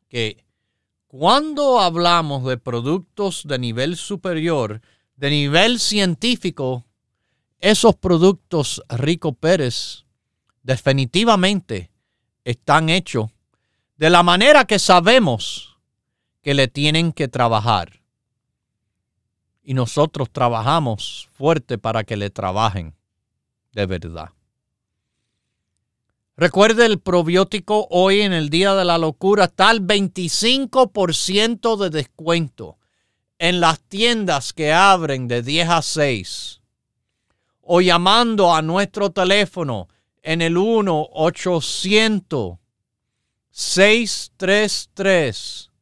que 0.08 0.44
cuando 1.08 1.80
hablamos 1.80 2.44
de 2.44 2.58
productos 2.58 3.44
de 3.46 3.58
nivel 3.58 3.96
superior 3.96 4.82
de 5.22 5.30
nivel 5.30 5.78
científico, 5.78 6.84
esos 7.60 7.94
productos 7.94 8.82
Rico 8.88 9.32
Pérez 9.32 10.04
definitivamente 10.64 11.92
están 12.42 12.88
hechos 12.88 13.30
de 13.96 14.10
la 14.10 14.24
manera 14.24 14.64
que 14.64 14.80
sabemos 14.80 15.78
que 16.42 16.54
le 16.54 16.66
tienen 16.66 17.12
que 17.12 17.28
trabajar. 17.28 18.00
Y 19.62 19.74
nosotros 19.74 20.28
trabajamos 20.28 21.28
fuerte 21.34 21.78
para 21.78 22.02
que 22.02 22.16
le 22.16 22.28
trabajen 22.28 22.96
de 23.70 23.86
verdad. 23.86 24.30
Recuerde 26.36 26.84
el 26.84 26.98
probiótico 26.98 27.86
hoy 27.90 28.22
en 28.22 28.32
el 28.32 28.50
Día 28.50 28.74
de 28.74 28.84
la 28.84 28.98
Locura 28.98 29.44
está 29.44 29.68
al 29.68 29.82
25% 29.82 31.76
de 31.76 31.90
descuento 31.90 32.76
en 33.42 33.60
las 33.60 33.80
tiendas 33.80 34.52
que 34.52 34.72
abren 34.72 35.26
de 35.26 35.42
10 35.42 35.68
a 35.68 35.82
6 35.82 36.60
o 37.62 37.80
llamando 37.80 38.54
a 38.54 38.62
nuestro 38.62 39.10
teléfono 39.10 39.88
en 40.22 40.42
el 40.42 40.56
1 40.56 41.08
800 41.10 42.58
633 43.50 45.72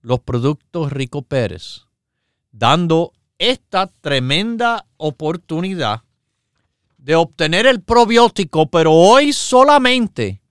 Los 0.01 0.21
productos 0.21 0.91
Rico 0.91 1.21
Pérez, 1.23 1.85
dando 2.51 3.13
esta 3.37 3.87
tremenda 3.87 4.85
oportunidad 4.97 6.03
de 6.97 7.15
obtener 7.15 7.65
el 7.65 7.81
probiótico, 7.81 8.69
pero 8.69 8.93
hoy 8.93 9.33
solamente 9.33 10.41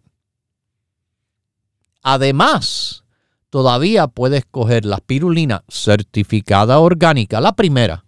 además 2.04 3.04
todavía 3.49 4.08
puede 4.10 4.38
escoger 4.38 4.86
la 4.86 4.99
pirulina 4.99 5.63
certificada 5.67 6.78
orgánica, 6.78 7.41
la 7.41 7.54
primera, 7.54 8.06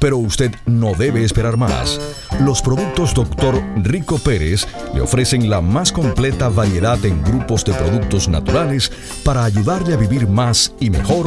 Pero 0.00 0.16
usted 0.16 0.50
no 0.66 0.94
debe 0.94 1.24
esperar 1.24 1.56
más. 1.56 2.00
Los 2.40 2.62
productos 2.62 3.14
Dr. 3.14 3.62
Rico 3.76 4.18
Pérez 4.18 4.66
le 4.94 5.02
ofrecen 5.02 5.48
la 5.48 5.60
más 5.60 5.92
completa 5.92 6.48
variedad 6.48 6.98
en 7.04 7.22
grupos 7.22 7.64
de 7.64 7.74
productos 7.74 8.28
naturales 8.28 8.90
para 9.24 9.44
ayudarle 9.44 9.94
a 9.94 9.98
vivir 9.98 10.26
más 10.26 10.74
y 10.80 10.90
mejor 10.90 11.26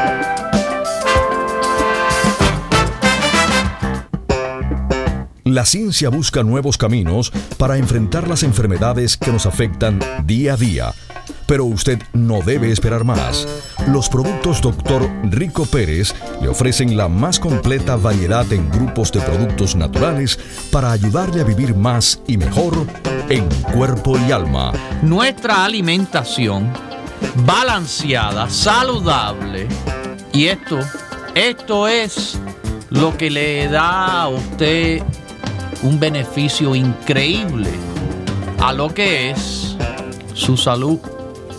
La 5.50 5.66
ciencia 5.66 6.10
busca 6.10 6.44
nuevos 6.44 6.78
caminos 6.78 7.32
para 7.58 7.76
enfrentar 7.76 8.28
las 8.28 8.44
enfermedades 8.44 9.16
que 9.16 9.32
nos 9.32 9.46
afectan 9.46 9.98
día 10.24 10.54
a 10.54 10.56
día 10.56 10.94
pero 11.46 11.64
usted 11.64 12.00
no 12.12 12.42
debe 12.42 12.70
esperar 12.70 13.02
más. 13.02 13.48
Los 13.88 14.08
productos 14.08 14.60
Dr. 14.60 15.10
Rico 15.24 15.66
Pérez 15.66 16.14
le 16.40 16.46
ofrecen 16.46 16.96
la 16.96 17.08
más 17.08 17.40
completa 17.40 17.96
variedad 17.96 18.46
en 18.52 18.70
grupos 18.70 19.10
de 19.10 19.20
productos 19.20 19.74
naturales 19.74 20.38
para 20.70 20.92
ayudarle 20.92 21.40
a 21.40 21.44
vivir 21.44 21.74
más 21.74 22.20
y 22.28 22.36
mejor 22.36 22.86
en 23.28 23.48
cuerpo 23.74 24.16
y 24.16 24.30
alma. 24.30 24.70
Nuestra 25.02 25.64
alimentación 25.64 26.72
balanceada, 27.44 28.48
saludable. 28.48 29.66
Y 30.32 30.46
esto, 30.46 30.78
esto 31.34 31.88
es 31.88 32.38
lo 32.90 33.16
que 33.16 33.28
le 33.28 33.66
da 33.66 34.22
a 34.22 34.28
usted 34.28 35.02
un 35.82 35.98
beneficio 35.98 36.74
increíble 36.74 37.70
a 38.60 38.72
lo 38.72 38.92
que 38.92 39.30
es 39.30 39.76
su 40.34 40.56
salud 40.56 40.98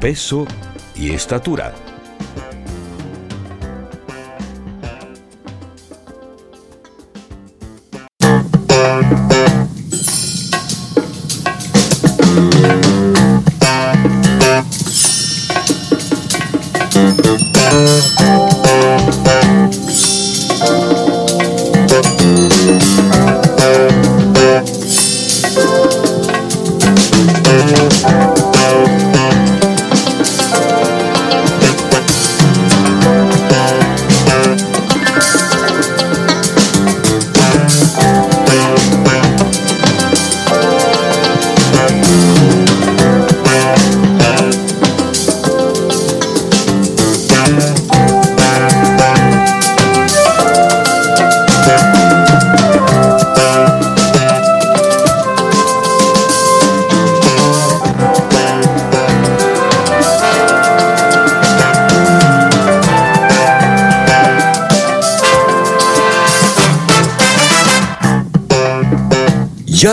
peso 0.00 0.46
y 0.94 1.10
estatura. 1.10 1.74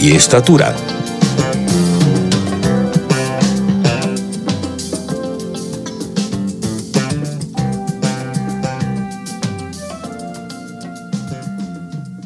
y 0.00 0.12
estatura. 0.12 0.74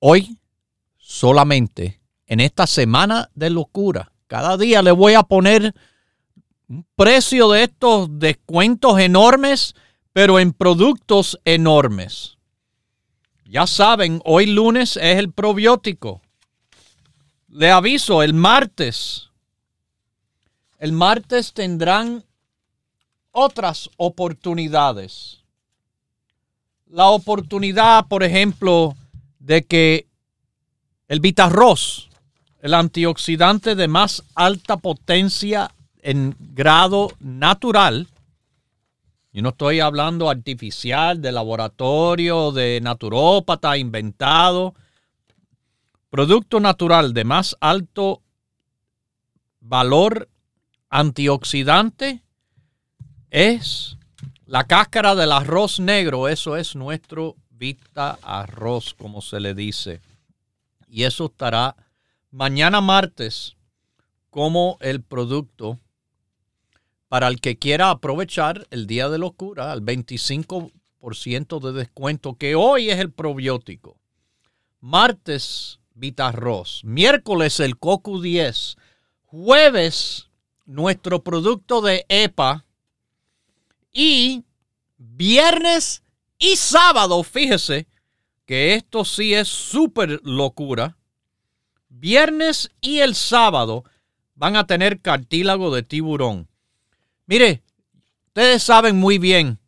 Hoy, 0.00 0.38
solamente 0.96 2.00
en 2.26 2.40
esta 2.40 2.66
semana 2.66 3.30
de 3.34 3.50
locura, 3.50 4.10
cada 4.26 4.56
día 4.56 4.82
le 4.82 4.92
voy 4.92 5.12
a 5.14 5.22
poner 5.22 5.74
un 6.68 6.86
precio 6.94 7.50
de 7.50 7.64
estos 7.64 8.08
descuentos 8.18 9.00
enormes, 9.00 9.74
pero 10.12 10.38
en 10.38 10.52
productos 10.52 11.38
enormes. 11.44 12.36
Ya 13.46 13.66
saben, 13.66 14.20
hoy 14.24 14.46
lunes 14.46 14.96
es 14.98 15.16
el 15.16 15.32
probiótico. 15.32 16.20
Le 17.48 17.70
aviso, 17.70 18.22
el 18.22 18.34
martes. 18.34 19.30
El 20.78 20.92
martes 20.92 21.54
tendrán 21.54 22.27
otras 23.32 23.90
oportunidades. 23.96 25.42
La 26.86 27.08
oportunidad, 27.08 28.06
por 28.06 28.22
ejemplo, 28.22 28.96
de 29.38 29.62
que 29.62 30.06
el 31.08 31.20
Vitarroz, 31.20 32.08
el 32.60 32.74
antioxidante 32.74 33.74
de 33.74 33.88
más 33.88 34.24
alta 34.34 34.76
potencia 34.76 35.70
en 36.02 36.34
grado 36.38 37.12
natural. 37.20 38.08
Yo 39.32 39.42
no 39.42 39.50
estoy 39.50 39.80
hablando 39.80 40.30
artificial, 40.30 41.20
de 41.20 41.32
laboratorio, 41.32 42.50
de 42.52 42.80
naturópata, 42.80 43.76
inventado. 43.76 44.74
Producto 46.10 46.60
natural 46.60 47.12
de 47.12 47.24
más 47.24 47.56
alto 47.60 48.22
valor 49.60 50.28
antioxidante 50.88 52.22
es 53.30 53.96
la 54.46 54.64
cáscara 54.64 55.14
del 55.14 55.32
arroz 55.32 55.80
negro. 55.80 56.28
Eso 56.28 56.56
es 56.56 56.74
nuestro 56.74 57.36
Vita 57.50 58.18
Arroz, 58.22 58.94
como 58.94 59.20
se 59.20 59.40
le 59.40 59.54
dice. 59.54 60.00
Y 60.88 61.04
eso 61.04 61.26
estará 61.26 61.76
mañana 62.30 62.80
martes 62.80 63.56
como 64.30 64.78
el 64.80 65.02
producto 65.02 65.78
para 67.08 67.28
el 67.28 67.40
que 67.40 67.56
quiera 67.56 67.90
aprovechar 67.90 68.66
el 68.70 68.86
día 68.86 69.08
de 69.08 69.18
locura 69.18 69.72
al 69.72 69.82
25% 69.82 71.60
de 71.60 71.72
descuento, 71.72 72.34
que 72.34 72.54
hoy 72.54 72.90
es 72.90 72.98
el 72.98 73.10
probiótico. 73.10 73.96
Martes, 74.80 75.80
Vita 75.94 76.28
Arroz. 76.28 76.82
Miércoles, 76.84 77.58
el 77.60 77.78
Coco 77.78 78.20
10. 78.20 78.76
Jueves, 79.24 80.28
nuestro 80.66 81.24
producto 81.24 81.80
de 81.80 82.06
EPA. 82.08 82.64
Y 84.00 84.44
viernes 84.96 86.04
y 86.38 86.54
sábado, 86.54 87.24
fíjese 87.24 87.88
que 88.46 88.74
esto 88.74 89.04
sí 89.04 89.34
es 89.34 89.48
súper 89.48 90.20
locura. 90.22 90.96
Viernes 91.88 92.70
y 92.80 93.00
el 93.00 93.16
sábado 93.16 93.82
van 94.36 94.54
a 94.54 94.68
tener 94.68 95.00
cartílago 95.00 95.74
de 95.74 95.82
tiburón. 95.82 96.48
Mire, 97.26 97.64
ustedes 98.28 98.62
saben 98.62 98.96
muy 98.96 99.18
bien, 99.18 99.58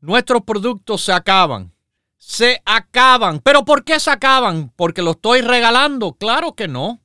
nuestros 0.00 0.42
productos 0.42 1.02
se 1.02 1.12
acaban. 1.12 1.72
Se 2.16 2.60
acaban. 2.64 3.38
¿Pero 3.38 3.64
por 3.64 3.84
qué 3.84 4.00
se 4.00 4.10
acaban? 4.10 4.72
¿Porque 4.74 5.02
lo 5.02 5.12
estoy 5.12 5.40
regalando? 5.40 6.14
Claro 6.14 6.54
que 6.56 6.66
no. 6.66 7.00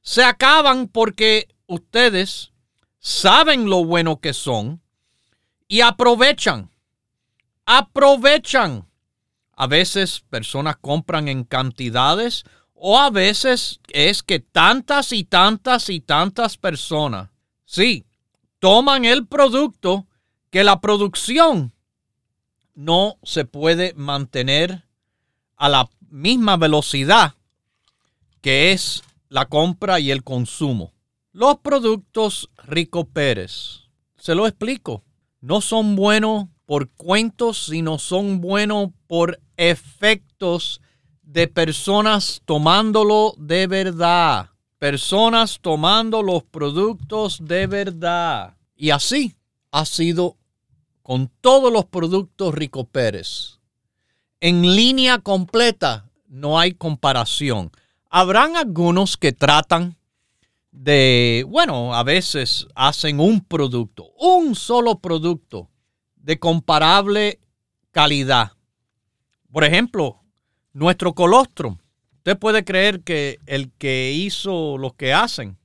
Se 0.00 0.24
acaban 0.24 0.88
porque 0.88 1.46
ustedes 1.68 2.50
saben 2.98 3.70
lo 3.70 3.84
bueno 3.84 4.18
que 4.18 4.32
son 4.32 4.82
y 5.68 5.80
aprovechan. 5.80 6.70
Aprovechan. 7.66 8.86
A 9.56 9.66
veces 9.66 10.24
personas 10.28 10.76
compran 10.80 11.28
en 11.28 11.44
cantidades 11.44 12.44
o 12.74 12.98
a 12.98 13.10
veces 13.10 13.80
es 13.92 14.22
que 14.22 14.40
tantas 14.40 15.12
y 15.12 15.24
tantas 15.24 15.88
y 15.90 16.00
tantas 16.00 16.56
personas, 16.56 17.30
sí, 17.64 18.04
toman 18.58 19.04
el 19.04 19.26
producto 19.26 20.06
que 20.50 20.64
la 20.64 20.80
producción 20.80 21.72
no 22.74 23.18
se 23.22 23.44
puede 23.44 23.94
mantener 23.94 24.84
a 25.56 25.68
la 25.68 25.88
misma 26.10 26.56
velocidad 26.56 27.34
que 28.40 28.72
es 28.72 29.02
la 29.28 29.46
compra 29.46 30.00
y 30.00 30.10
el 30.10 30.22
consumo. 30.22 30.92
Los 31.32 31.58
productos 31.60 32.50
Rico 32.64 33.06
Pérez, 33.06 33.84
se 34.18 34.34
lo 34.34 34.46
explico, 34.46 35.03
no 35.44 35.60
son 35.60 35.94
buenos 35.94 36.46
por 36.64 36.88
cuentos, 36.88 37.66
sino 37.66 37.98
son 37.98 38.40
buenos 38.40 38.92
por 39.06 39.42
efectos 39.58 40.80
de 41.20 41.48
personas 41.48 42.40
tomándolo 42.46 43.34
de 43.36 43.66
verdad. 43.66 44.48
Personas 44.78 45.58
tomando 45.60 46.22
los 46.22 46.44
productos 46.44 47.40
de 47.42 47.66
verdad. 47.66 48.56
Y 48.74 48.88
así 48.88 49.36
ha 49.70 49.84
sido 49.84 50.38
con 51.02 51.30
todos 51.42 51.70
los 51.70 51.84
productos 51.84 52.54
Rico 52.54 52.84
Pérez. 52.84 53.58
En 54.40 54.62
línea 54.74 55.18
completa 55.18 56.10
no 56.26 56.58
hay 56.58 56.72
comparación. 56.72 57.70
Habrán 58.08 58.56
algunos 58.56 59.18
que 59.18 59.32
tratan 59.32 59.98
de, 60.74 61.46
bueno, 61.48 61.94
a 61.94 62.02
veces 62.02 62.66
hacen 62.74 63.20
un 63.20 63.40
producto, 63.40 64.10
un 64.18 64.56
solo 64.56 64.98
producto 64.98 65.70
de 66.16 66.38
comparable 66.38 67.38
calidad. 67.92 68.52
Por 69.52 69.62
ejemplo, 69.62 70.20
nuestro 70.72 71.14
colostrum. 71.14 71.78
Usted 72.16 72.36
puede 72.38 72.64
creer 72.64 73.02
que 73.02 73.38
el 73.46 73.70
que 73.72 74.12
hizo 74.12 74.76
lo 74.76 74.90
que 74.96 75.12
hacen, 75.12 75.58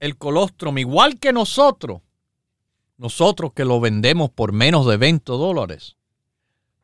el 0.00 0.16
colostrum, 0.16 0.78
igual 0.78 1.18
que 1.20 1.32
nosotros, 1.32 2.02
nosotros 2.96 3.52
que 3.54 3.64
lo 3.64 3.78
vendemos 3.78 4.30
por 4.30 4.52
menos 4.52 4.86
de 4.86 4.96
20 4.96 5.32
dólares, 5.32 5.96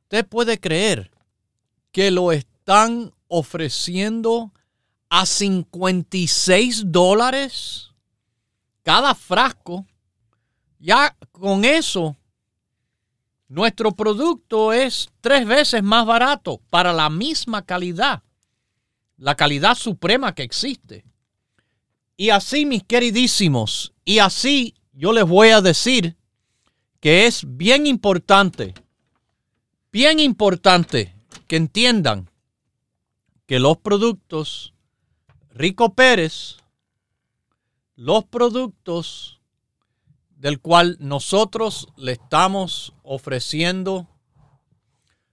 usted 0.04 0.26
puede 0.28 0.60
creer 0.60 1.10
que 1.90 2.10
lo 2.10 2.30
están 2.30 3.12
ofreciendo 3.26 4.52
a 5.14 5.26
56 5.26 6.84
dólares 6.86 7.90
cada 8.82 9.14
frasco. 9.14 9.86
Ya 10.78 11.14
con 11.32 11.66
eso, 11.66 12.16
nuestro 13.46 13.92
producto 13.92 14.72
es 14.72 15.10
tres 15.20 15.46
veces 15.46 15.82
más 15.82 16.06
barato 16.06 16.62
para 16.70 16.94
la 16.94 17.10
misma 17.10 17.60
calidad, 17.60 18.22
la 19.18 19.34
calidad 19.34 19.74
suprema 19.74 20.34
que 20.34 20.44
existe. 20.44 21.04
Y 22.16 22.30
así, 22.30 22.64
mis 22.64 22.82
queridísimos, 22.82 23.92
y 24.06 24.18
así 24.18 24.74
yo 24.94 25.12
les 25.12 25.26
voy 25.26 25.50
a 25.50 25.60
decir 25.60 26.16
que 27.00 27.26
es 27.26 27.44
bien 27.46 27.86
importante, 27.86 28.72
bien 29.92 30.20
importante 30.20 31.14
que 31.46 31.56
entiendan 31.56 32.30
que 33.44 33.58
los 33.58 33.76
productos 33.76 34.71
Rico 35.54 35.94
Pérez, 35.94 36.56
los 37.94 38.24
productos 38.24 39.42
del 40.30 40.60
cual 40.60 40.96
nosotros 40.98 41.88
le 41.96 42.12
estamos 42.12 42.94
ofreciendo 43.02 44.08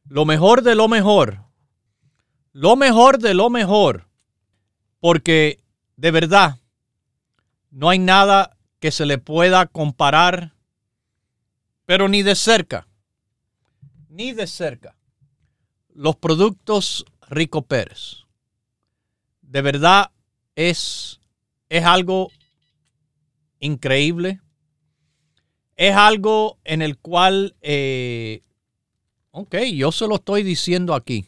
lo 0.04 0.26
mejor 0.26 0.62
de 0.62 0.76
lo 0.76 0.90
mejor, 0.90 1.46
lo 2.52 2.76
mejor 2.76 3.20
de 3.20 3.34
lo 3.34 3.50
mejor, 3.50 4.10
porque 5.00 5.64
de 5.96 6.12
verdad 6.12 6.60
no 7.72 7.90
hay 7.90 8.00
nada 8.00 8.58
que 8.82 8.92
se 8.92 9.06
le 9.06 9.20
pueda 9.20 9.68
comparar, 9.68 10.54
pero 11.86 12.10
ni 12.10 12.24
de 12.24 12.36
cerca, 12.36 12.88
ni 14.10 14.34
de 14.34 14.48
cerca, 14.48 14.98
los 15.94 16.18
productos 16.18 17.06
Rico 17.30 17.62
Pérez. 17.62 18.29
De 19.50 19.64
verdad 19.64 20.12
es, 20.54 21.20
es 21.70 21.84
algo 21.84 22.30
increíble. 23.60 24.40
Es 25.76 25.96
algo 25.96 26.60
en 26.64 26.84
el 26.84 27.00
cual, 27.00 27.56
eh, 27.62 28.44
ok, 29.32 29.56
yo 29.74 29.92
se 29.92 30.08
lo 30.08 30.16
estoy 30.16 30.44
diciendo 30.44 30.94
aquí. 30.94 31.26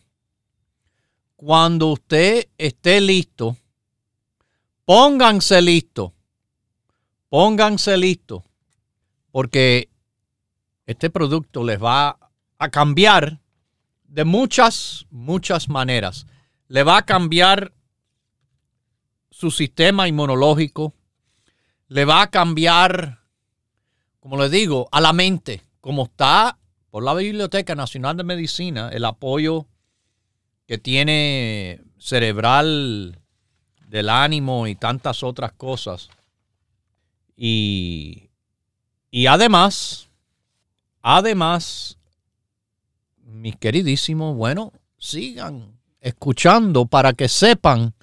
Cuando 1.35 1.87
usted 1.87 2.47
esté 2.59 3.01
listo, 3.01 3.57
pónganse 4.85 5.59
listo. 5.59 6.13
Pónganse 7.27 7.97
listo. 7.97 8.43
Porque 9.31 9.89
este 10.85 11.09
producto 11.09 11.63
les 11.63 11.81
va 11.81 12.19
a 12.59 12.69
cambiar 12.69 13.39
de 14.03 14.25
muchas, 14.25 15.07
muchas 15.09 15.69
maneras. 15.69 16.27
Le 16.67 16.83
va 16.83 16.97
a 16.97 17.05
cambiar 17.05 17.73
su 19.31 19.49
sistema 19.49 20.07
inmunológico. 20.07 20.93
Le 21.87 22.05
va 22.05 22.21
a 22.21 22.29
cambiar, 22.29 23.19
como 24.19 24.37
le 24.37 24.49
digo, 24.49 24.87
a 24.91 25.01
la 25.01 25.13
mente. 25.13 25.61
Como 25.79 26.03
está 26.03 26.59
por 26.91 27.03
la 27.03 27.15
Biblioteca 27.15 27.73
Nacional 27.73 28.17
de 28.17 28.23
Medicina, 28.23 28.89
el 28.89 29.05
apoyo 29.05 29.65
que 30.67 30.77
tiene 30.77 31.81
cerebral 31.97 33.19
del 33.87 34.09
ánimo 34.09 34.67
y 34.67 34.75
tantas 34.75 35.23
otras 35.23 35.53
cosas. 35.53 36.09
Y, 37.35 38.29
y 39.09 39.25
además, 39.25 40.09
además, 41.01 41.97
mis 43.25 43.55
queridísimos, 43.55 44.35
bueno, 44.35 44.71
sigan 44.97 45.79
escuchando 45.99 46.85
para 46.85 47.13
que 47.13 47.27
sepan 47.27 47.93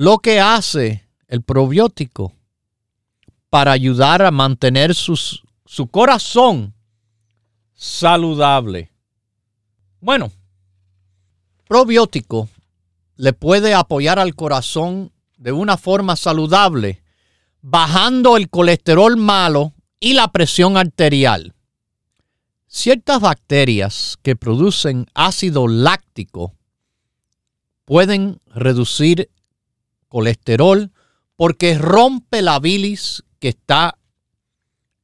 lo 0.00 0.18
que 0.18 0.38
hace 0.38 1.08
el 1.26 1.42
probiótico 1.42 2.32
para 3.50 3.72
ayudar 3.72 4.22
a 4.22 4.30
mantener 4.30 4.94
su 4.94 5.88
corazón 5.90 6.72
saludable. 7.74 8.92
Bueno, 10.00 10.30
probiótico 11.66 12.48
le 13.16 13.32
puede 13.32 13.74
apoyar 13.74 14.20
al 14.20 14.36
corazón 14.36 15.10
de 15.36 15.50
una 15.50 15.76
forma 15.76 16.14
saludable 16.14 17.02
bajando 17.60 18.36
el 18.36 18.50
colesterol 18.50 19.16
malo 19.16 19.72
y 19.98 20.12
la 20.12 20.30
presión 20.30 20.76
arterial. 20.76 21.56
Ciertas 22.68 23.20
bacterias 23.20 24.16
que 24.22 24.36
producen 24.36 25.06
ácido 25.14 25.66
láctico 25.66 26.54
pueden 27.84 28.40
reducir 28.46 29.28
colesterol 30.08 30.90
porque 31.36 31.78
rompe 31.78 32.42
la 32.42 32.58
bilis 32.58 33.24
que 33.38 33.48
está 33.48 33.98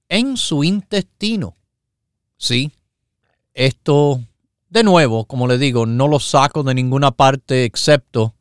en 0.08 0.36
su 0.36 0.64
intestino. 0.64 1.56
Sí, 2.36 2.72
esto 3.52 4.20
de 4.68 4.82
nuevo, 4.82 5.24
como 5.24 5.46
le 5.46 5.58
digo, 5.58 5.86
no 5.86 6.08
lo 6.08 6.18
saco 6.18 6.62
de 6.64 6.74
ninguna 6.74 7.12
parte 7.12 7.64
excepto 7.64 8.34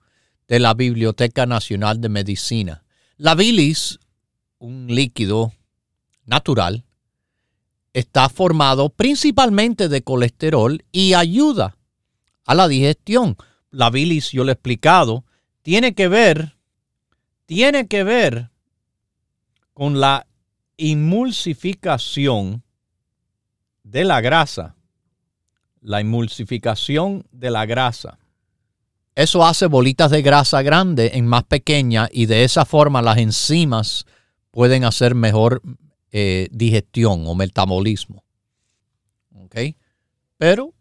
de 0.47 0.59
la 0.59 0.73
Biblioteca 0.73 1.45
Nacional 1.45 2.01
de 2.01 2.09
Medicina. 2.09 2.83
La 3.17 3.35
bilis, 3.35 3.99
un 4.57 4.87
líquido 4.87 5.53
natural, 6.25 6.85
está 7.93 8.27
formado 8.29 8.89
principalmente 8.89 9.87
de 9.87 10.01
colesterol 10.01 10.83
y 10.91 11.13
ayuda 11.13 11.77
a 12.45 12.55
la 12.55 12.67
digestión. 12.67 13.37
La 13.69 13.89
bilis, 13.89 14.31
yo 14.31 14.43
le 14.43 14.51
he 14.51 14.53
explicado, 14.53 15.23
tiene 15.61 15.93
que 15.93 16.07
ver, 16.07 16.52
tiene 17.45 17.87
que 17.87 18.03
ver 18.03 18.49
con 19.73 19.99
la 19.99 20.27
emulsificación 20.77 22.63
de 23.83 24.03
la 24.03 24.21
grasa. 24.21 24.75
La 25.81 25.99
emulsificación 25.99 27.25
de 27.31 27.51
la 27.51 27.65
grasa. 27.65 28.19
Eso 29.15 29.45
hace 29.45 29.67
bolitas 29.67 30.09
de 30.11 30.21
grasa 30.21 30.61
grande 30.61 31.11
en 31.13 31.27
más 31.27 31.43
pequeña 31.43 32.09
y 32.11 32.25
de 32.25 32.43
esa 32.43 32.65
forma 32.65 33.01
las 33.01 33.17
enzimas 33.17 34.05
pueden 34.49 34.85
hacer 34.85 35.13
mejor 35.13 35.61
eh, 36.11 36.47
digestión 36.51 37.27
o 37.27 37.35
metabolismo. 37.35 38.23
Pero 40.37 40.73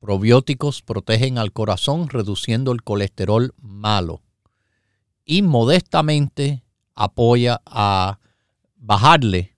probióticos 0.00 0.82
protegen 0.82 1.38
al 1.38 1.52
corazón 1.52 2.08
reduciendo 2.08 2.72
el 2.72 2.82
colesterol 2.82 3.54
malo 3.56 4.22
y 5.30 5.42
modestamente 5.42 6.64
apoya 6.94 7.60
a 7.66 8.18
bajarle 8.76 9.54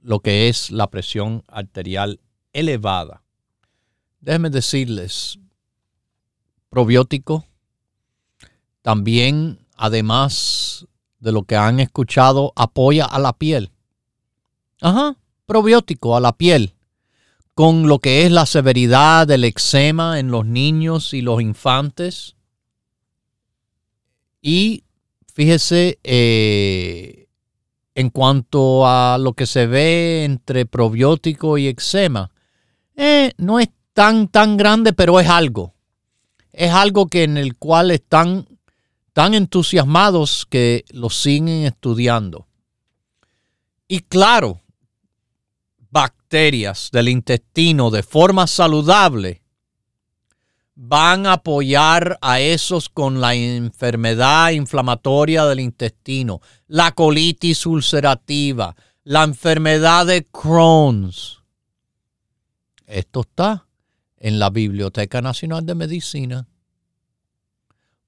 lo 0.00 0.20
que 0.20 0.48
es 0.48 0.70
la 0.70 0.88
presión 0.88 1.44
arterial 1.48 2.18
elevada. 2.54 3.22
Déjenme 4.20 4.48
decirles, 4.48 5.38
probiótico 6.70 7.44
también, 8.80 9.58
además 9.76 10.86
de 11.20 11.30
lo 11.30 11.42
que 11.42 11.56
han 11.56 11.78
escuchado, 11.78 12.54
apoya 12.56 13.04
a 13.04 13.18
la 13.18 13.34
piel. 13.34 13.70
Ajá, 14.80 15.18
probiótico 15.44 16.16
a 16.16 16.20
la 16.20 16.32
piel. 16.38 16.74
Con 17.52 17.86
lo 17.86 17.98
que 17.98 18.24
es 18.24 18.32
la 18.32 18.46
severidad 18.46 19.26
del 19.26 19.44
eczema 19.44 20.18
en 20.18 20.30
los 20.30 20.46
niños 20.46 21.12
y 21.12 21.20
los 21.20 21.42
infantes. 21.42 22.34
Y 24.40 24.84
fíjese, 25.32 25.98
eh, 26.02 27.28
en 27.94 28.10
cuanto 28.10 28.86
a 28.86 29.18
lo 29.18 29.34
que 29.34 29.46
se 29.46 29.66
ve 29.66 30.24
entre 30.24 30.66
probiótico 30.66 31.58
y 31.58 31.68
eczema, 31.68 32.30
eh, 32.96 33.32
no 33.36 33.58
es 33.58 33.68
tan, 33.92 34.28
tan 34.28 34.56
grande, 34.56 34.92
pero 34.92 35.20
es 35.20 35.28
algo. 35.28 35.74
Es 36.52 36.72
algo 36.72 37.06
que 37.06 37.24
en 37.24 37.36
el 37.36 37.56
cual 37.56 37.90
están 37.90 38.46
tan 39.12 39.34
entusiasmados 39.34 40.46
que 40.48 40.84
lo 40.90 41.10
siguen 41.10 41.64
estudiando. 41.64 42.46
Y 43.88 44.00
claro, 44.00 44.62
bacterias 45.90 46.88
del 46.92 47.08
intestino 47.08 47.90
de 47.90 48.02
forma 48.02 48.46
saludable 48.46 49.41
van 50.84 51.26
a 51.26 51.34
apoyar 51.34 52.18
a 52.20 52.40
esos 52.40 52.88
con 52.88 53.20
la 53.20 53.36
enfermedad 53.36 54.50
inflamatoria 54.50 55.44
del 55.44 55.60
intestino, 55.60 56.40
la 56.66 56.90
colitis 56.90 57.66
ulcerativa, 57.66 58.74
la 59.04 59.22
enfermedad 59.22 60.06
de 60.06 60.24
Crohn's. 60.24 61.38
Esto 62.84 63.20
está 63.20 63.68
en 64.16 64.40
la 64.40 64.50
Biblioteca 64.50 65.22
Nacional 65.22 65.64
de 65.66 65.76
Medicina 65.76 66.48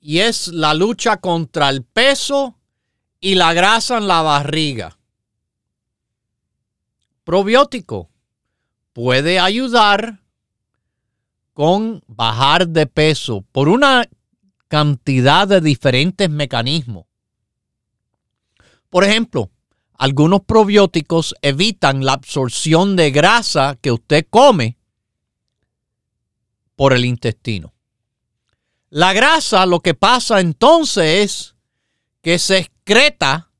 y 0.00 0.20
es 0.20 0.48
la 0.48 0.74
lucha 0.74 1.18
contra 1.18 1.68
el 1.68 1.84
peso 1.84 2.58
y 3.20 3.34
la 3.34 3.52
grasa 3.52 3.98
en 3.98 4.08
la 4.08 4.22
barriga. 4.22 4.98
Probiótico 7.24 8.10
puede 8.92 9.38
ayudar 9.38 10.20
con 11.52 12.02
bajar 12.06 12.68
de 12.68 12.86
peso 12.86 13.44
por 13.52 13.68
una 13.68 14.08
cantidad 14.68 15.46
de 15.46 15.60
diferentes 15.60 16.30
mecanismos. 16.30 17.04
Por 18.90 19.04
ejemplo, 19.04 19.50
algunos 19.94 20.42
probióticos 20.42 21.34
evitan 21.42 22.04
la 22.04 22.14
absorción 22.14 22.96
de 22.96 23.10
grasa 23.10 23.78
que 23.80 23.92
usted 23.92 24.26
come 24.28 24.76
por 26.74 26.92
el 26.92 27.04
intestino. 27.04 27.72
La 28.88 29.12
grasa 29.12 29.66
lo 29.66 29.80
que 29.80 29.94
pasa 29.94 30.40
entonces 30.40 31.22
es 31.22 31.54
que 32.22 32.38
se 32.38 32.58
excreta 32.58 33.50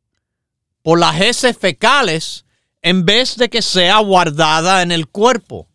por 0.83 0.99
las 0.99 1.21
heces 1.21 1.57
fecales 1.57 2.45
en 2.83 3.05
vez 3.05 3.37
de 3.37 3.49
que 3.49 3.63
sea 3.63 3.99
guardada 3.99 4.83
en 4.83 4.91
el 4.91 5.09
cuerpo. 5.09 5.69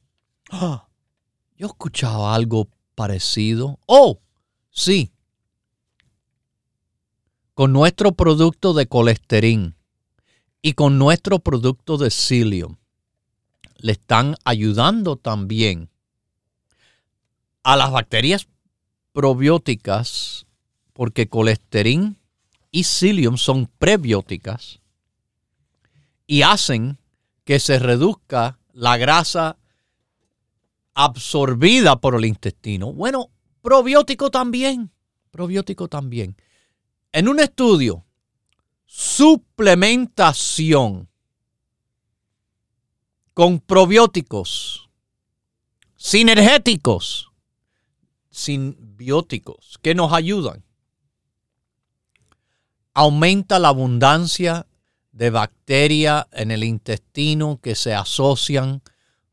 Yo 1.57 1.67
escuchaba 1.67 2.35
algo 2.35 2.67
parecido. 2.95 3.79
Oh, 3.85 4.19
sí. 4.71 5.14
Con 7.55 7.71
nuestro 7.71 8.11
producto 8.11 8.73
de 8.73 8.85
colesterol 8.85 9.73
y 10.61 10.73
con 10.73 10.99
nuestro 10.99 11.39
producto 11.39 11.97
de 11.97 12.11
psyllium, 12.11 12.75
le 13.77 13.93
están 13.93 14.35
ayudando 14.43 15.15
también 15.15 15.89
a 17.63 17.77
las 17.77 17.91
bacterias 17.91 18.47
probióticas, 19.13 20.45
porque 20.91 21.29
colesterol 21.29 22.17
y 22.71 22.83
psyllium 22.83 23.37
son 23.37 23.67
prebióticas 23.79 24.81
y 26.27 26.41
hacen 26.41 26.97
que 27.45 27.61
se 27.61 27.79
reduzca 27.79 28.59
la 28.73 28.97
grasa 28.97 29.57
absorbida 30.93 32.01
por 32.01 32.15
el 32.15 32.25
intestino. 32.25 32.91
Bueno, 32.91 33.29
probiótico 33.61 34.29
también, 34.29 34.91
probiótico 35.31 35.87
también. 35.87 36.35
En 37.15 37.27
un 37.29 37.39
estudio, 37.39 38.05
suplementación 38.85 41.07
con 43.33 43.61
probióticos, 43.61 44.89
sinergéticos, 45.95 47.31
simbióticos, 48.29 49.79
que 49.81 49.95
nos 49.95 50.11
ayudan. 50.11 50.65
Aumenta 52.93 53.59
la 53.59 53.69
abundancia 53.69 54.67
de 55.13 55.29
bacterias 55.29 56.25
en 56.33 56.51
el 56.51 56.65
intestino 56.65 57.61
que 57.61 57.75
se 57.75 57.93
asocian 57.93 58.81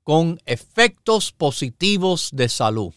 con 0.05 0.41
efectos 0.47 1.33
positivos 1.33 2.30
de 2.33 2.49
salud. 2.49 2.95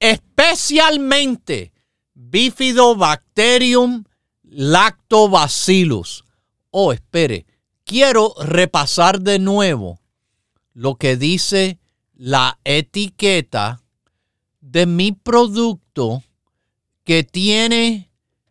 Especialmente 0.00 1.72
Bifidobacterium 2.20 4.04
lactobacillus. 4.42 6.24
Oh, 6.72 6.92
espere, 6.92 7.46
quiero 7.84 8.34
repasar 8.40 9.20
de 9.20 9.38
nuevo 9.38 10.00
lo 10.74 10.96
que 10.96 11.16
dice 11.16 11.78
la 12.14 12.58
etiqueta 12.64 13.84
de 14.60 14.86
mi 14.86 15.12
producto 15.12 16.24
que 17.04 17.22
tiene, 17.22 18.10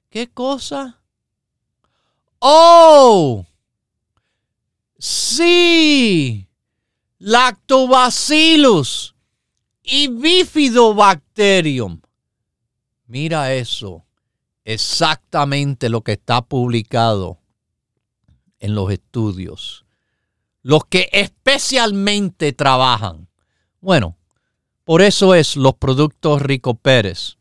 ¿qué 0.09 0.29
cosa? 0.29 1.01
Oh, 2.39 3.45
sí, 4.97 6.47
lactobacillus 7.17 9.13
y 9.83 10.07
bifidobacterium. 10.07 11.99
Mira 13.07 13.53
eso, 13.53 14.05
exactamente 14.65 15.87
lo 15.87 16.01
que 16.01 16.11
está 16.11 16.41
publicado 16.41 17.39
en 18.59 18.75
los 18.75 18.91
estudios. 18.91 19.85
Los 20.61 20.83
que 20.85 21.09
especialmente 21.13 22.51
trabajan. 22.51 23.29
Bueno, 23.79 24.17
por 24.83 25.01
eso 25.01 25.35
es 25.35 25.55
los 25.55 25.75
productos 25.75 26.41
Rico 26.41 26.73
Pérez. 26.73 27.37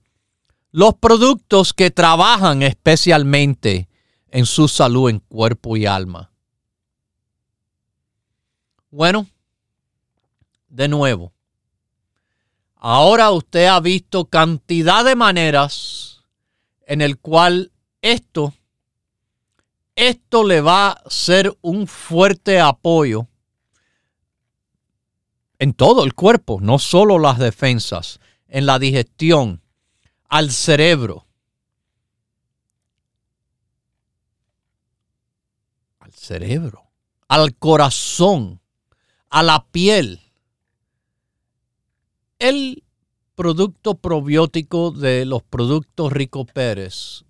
Los 0.71 0.95
productos 0.95 1.73
que 1.73 1.91
trabajan 1.91 2.63
especialmente 2.63 3.89
en 4.31 4.47
su 4.47 4.69
salud 4.69 5.11
en 5.11 5.19
cuerpo 5.19 5.77
y 5.77 5.87
alma. 5.87 6.31
Bueno, 8.91 9.27
de 10.69 10.87
nuevo, 10.87 11.33
ahora 12.77 13.31
usted 13.31 13.67
ha 13.67 13.81
visto 13.81 14.27
cantidad 14.27 15.05
de 15.05 15.17
maneras 15.17 16.25
en 16.87 17.01
el 17.01 17.19
cual 17.19 17.73
esto 18.03 18.55
esto 19.97 20.45
le 20.45 20.61
va 20.61 20.91
a 20.91 21.11
ser 21.11 21.57
un 21.63 21.87
fuerte 21.87 22.61
apoyo 22.61 23.27
en 25.59 25.73
todo 25.73 26.05
el 26.05 26.13
cuerpo, 26.13 26.59
no 26.61 26.79
solo 26.79 27.19
las 27.19 27.39
defensas, 27.39 28.21
en 28.47 28.67
la 28.67 28.79
digestión, 28.79 29.63
al 30.29 30.51
cerebro, 30.51 31.27
al 35.99 36.13
cerebro, 36.13 36.91
al 37.27 37.55
corazón, 37.55 38.61
a 39.31 39.43
la 39.43 39.65
piel. 39.65 40.21
El 42.39 42.85
producto 43.35 43.95
probiótico 43.95 44.91
de 44.91 45.25
los 45.25 45.43
productos 45.43 46.13
Rico 46.13 46.45
Pérez 46.45 47.25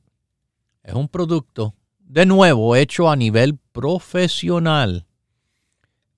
es 0.83 0.95
un 0.95 1.07
producto 1.07 1.75
de 2.01 2.27
nuevo, 2.27 2.75
hecho 2.75 3.09
a 3.09 3.15
nivel 3.15 3.57
profesional. 3.71 5.07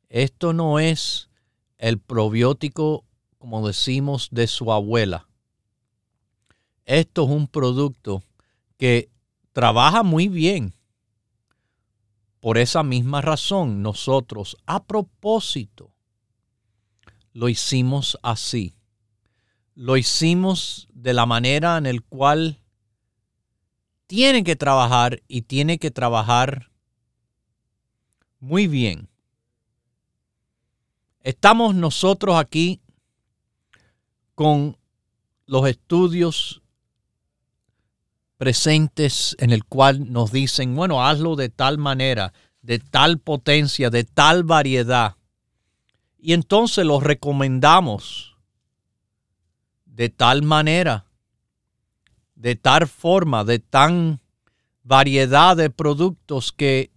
Esto 0.08 0.54
no 0.54 0.78
es 0.78 1.28
el 1.76 1.98
probiótico, 1.98 3.04
como 3.36 3.66
decimos, 3.66 4.28
de 4.30 4.46
su 4.46 4.72
abuela. 4.72 5.28
Esto 6.86 7.24
es 7.24 7.28
un 7.28 7.46
producto 7.46 8.22
que 8.78 9.10
trabaja 9.52 10.02
muy 10.02 10.28
bien. 10.28 10.72
Por 12.40 12.56
esa 12.56 12.82
misma 12.82 13.20
razón, 13.20 13.82
nosotros, 13.82 14.56
a 14.64 14.82
propósito, 14.82 15.92
lo 17.34 17.50
hicimos 17.50 18.18
así. 18.22 18.77
Lo 19.78 19.96
hicimos 19.96 20.88
de 20.92 21.14
la 21.14 21.24
manera 21.24 21.78
en 21.78 21.84
la 21.84 22.02
cual 22.08 22.58
tiene 24.08 24.42
que 24.42 24.56
trabajar 24.56 25.22
y 25.28 25.42
tiene 25.42 25.78
que 25.78 25.92
trabajar 25.92 26.72
muy 28.40 28.66
bien. 28.66 29.08
Estamos 31.20 31.76
nosotros 31.76 32.34
aquí 32.34 32.80
con 34.34 34.76
los 35.46 35.68
estudios 35.68 36.60
presentes 38.36 39.36
en 39.38 39.52
el 39.52 39.64
cual 39.64 40.12
nos 40.12 40.32
dicen, 40.32 40.74
bueno, 40.74 41.06
hazlo 41.06 41.36
de 41.36 41.50
tal 41.50 41.78
manera, 41.78 42.32
de 42.62 42.80
tal 42.80 43.20
potencia, 43.20 43.90
de 43.90 44.02
tal 44.02 44.42
variedad. 44.42 45.14
Y 46.18 46.32
entonces 46.32 46.84
los 46.84 47.00
recomendamos 47.04 48.37
de 49.98 50.08
tal 50.10 50.42
manera 50.42 51.08
de 52.36 52.54
tal 52.54 52.86
forma, 52.86 53.42
de 53.42 53.58
tan 53.58 54.20
variedad 54.84 55.56
de 55.56 55.70
productos 55.70 56.52
que, 56.52 56.92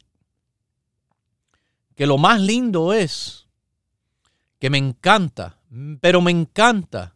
que 1.96 2.06
lo 2.06 2.20
más 2.20 2.40
lindo 2.40 2.94
es 2.94 3.48
que 4.60 4.70
me 4.70 4.78
encanta, 4.78 5.58
pero 6.00 6.22
me 6.22 6.30
encanta, 6.30 7.16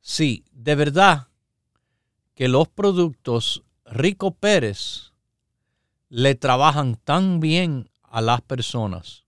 sí, 0.00 0.44
de 0.50 0.74
verdad, 0.74 1.28
que 2.34 2.48
los 2.48 2.66
productos 2.66 3.62
Rico 3.84 4.32
Pérez 4.32 5.12
le 6.08 6.34
trabajan 6.34 6.96
tan 6.96 7.38
bien 7.38 7.88
a 8.02 8.20
las 8.20 8.40
personas. 8.40 9.24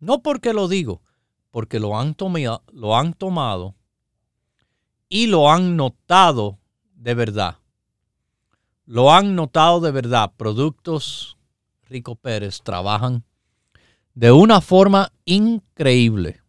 No 0.00 0.22
porque 0.22 0.52
lo 0.52 0.66
digo, 0.66 1.02
porque 1.52 1.78
lo 1.78 1.96
han, 1.96 2.16
tomado, 2.16 2.64
lo 2.72 2.96
han 2.96 3.14
tomado 3.14 3.76
y 5.12 5.26
lo 5.26 5.50
han 5.50 5.76
notado 5.76 6.58
de 6.94 7.12
verdad. 7.12 7.58
Lo 8.86 9.12
han 9.12 9.36
notado 9.36 9.82
de 9.82 9.90
verdad. 9.90 10.32
Productos 10.38 11.36
Rico 11.82 12.14
Pérez 12.14 12.62
trabajan 12.62 13.22
de 14.14 14.32
una 14.32 14.62
forma 14.62 15.12
increíble. 15.26 16.40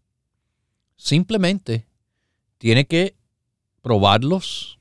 Simplemente 0.95 1.87
tiene 2.57 2.85
que 2.85 3.17
probarlos 3.81 4.79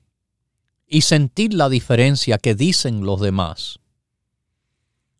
y 0.86 1.00
sentir 1.00 1.52
la 1.52 1.68
diferencia 1.68 2.38
que 2.38 2.54
dicen 2.54 3.04
los 3.04 3.20
demás. 3.20 3.80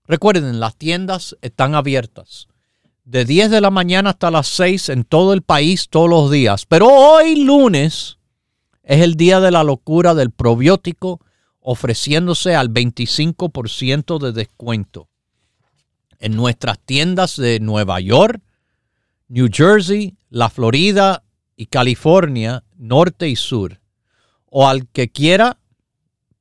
Recuerden, 0.07 0.61
las 0.61 0.77
tiendas 0.77 1.37
están 1.43 1.75
abiertas 1.75 2.47
de 3.03 3.25
10 3.25 3.51
de 3.51 3.61
la 3.61 3.71
mañana 3.71 4.11
hasta 4.11 4.31
las 4.31 4.47
6 4.47 4.91
en 4.91 5.03
todo 5.03 5.33
el 5.33 5.43
país 5.43 5.89
todos 5.89 6.09
los 6.09 6.31
días. 6.31 6.65
Pero 6.65 6.87
hoy 6.87 7.43
lunes 7.43 8.19
es 8.83 9.01
el 9.01 9.15
día 9.15 9.41
de 9.41 9.51
la 9.51 9.65
locura 9.65 10.15
del 10.15 10.31
probiótico 10.31 11.21
ofreciéndose 11.61 12.57
al 12.57 12.71
25% 12.71 14.19
de 14.19 14.33
descuento. 14.33 15.09
En 16.19 16.37
nuestras 16.37 16.79
tiendas 16.81 17.37
de 17.37 17.61
Nueva 17.61 18.01
York, 18.01 18.43
New 19.29 19.49
Jersey, 19.51 20.17
la 20.29 20.51
Florida 20.51 21.25
y 21.57 21.67
California, 21.67 22.65
norte 22.77 23.29
y 23.29 23.37
sur. 23.37 23.81
O 24.47 24.69
al 24.69 24.89
que 24.89 25.11
quiera, 25.11 25.59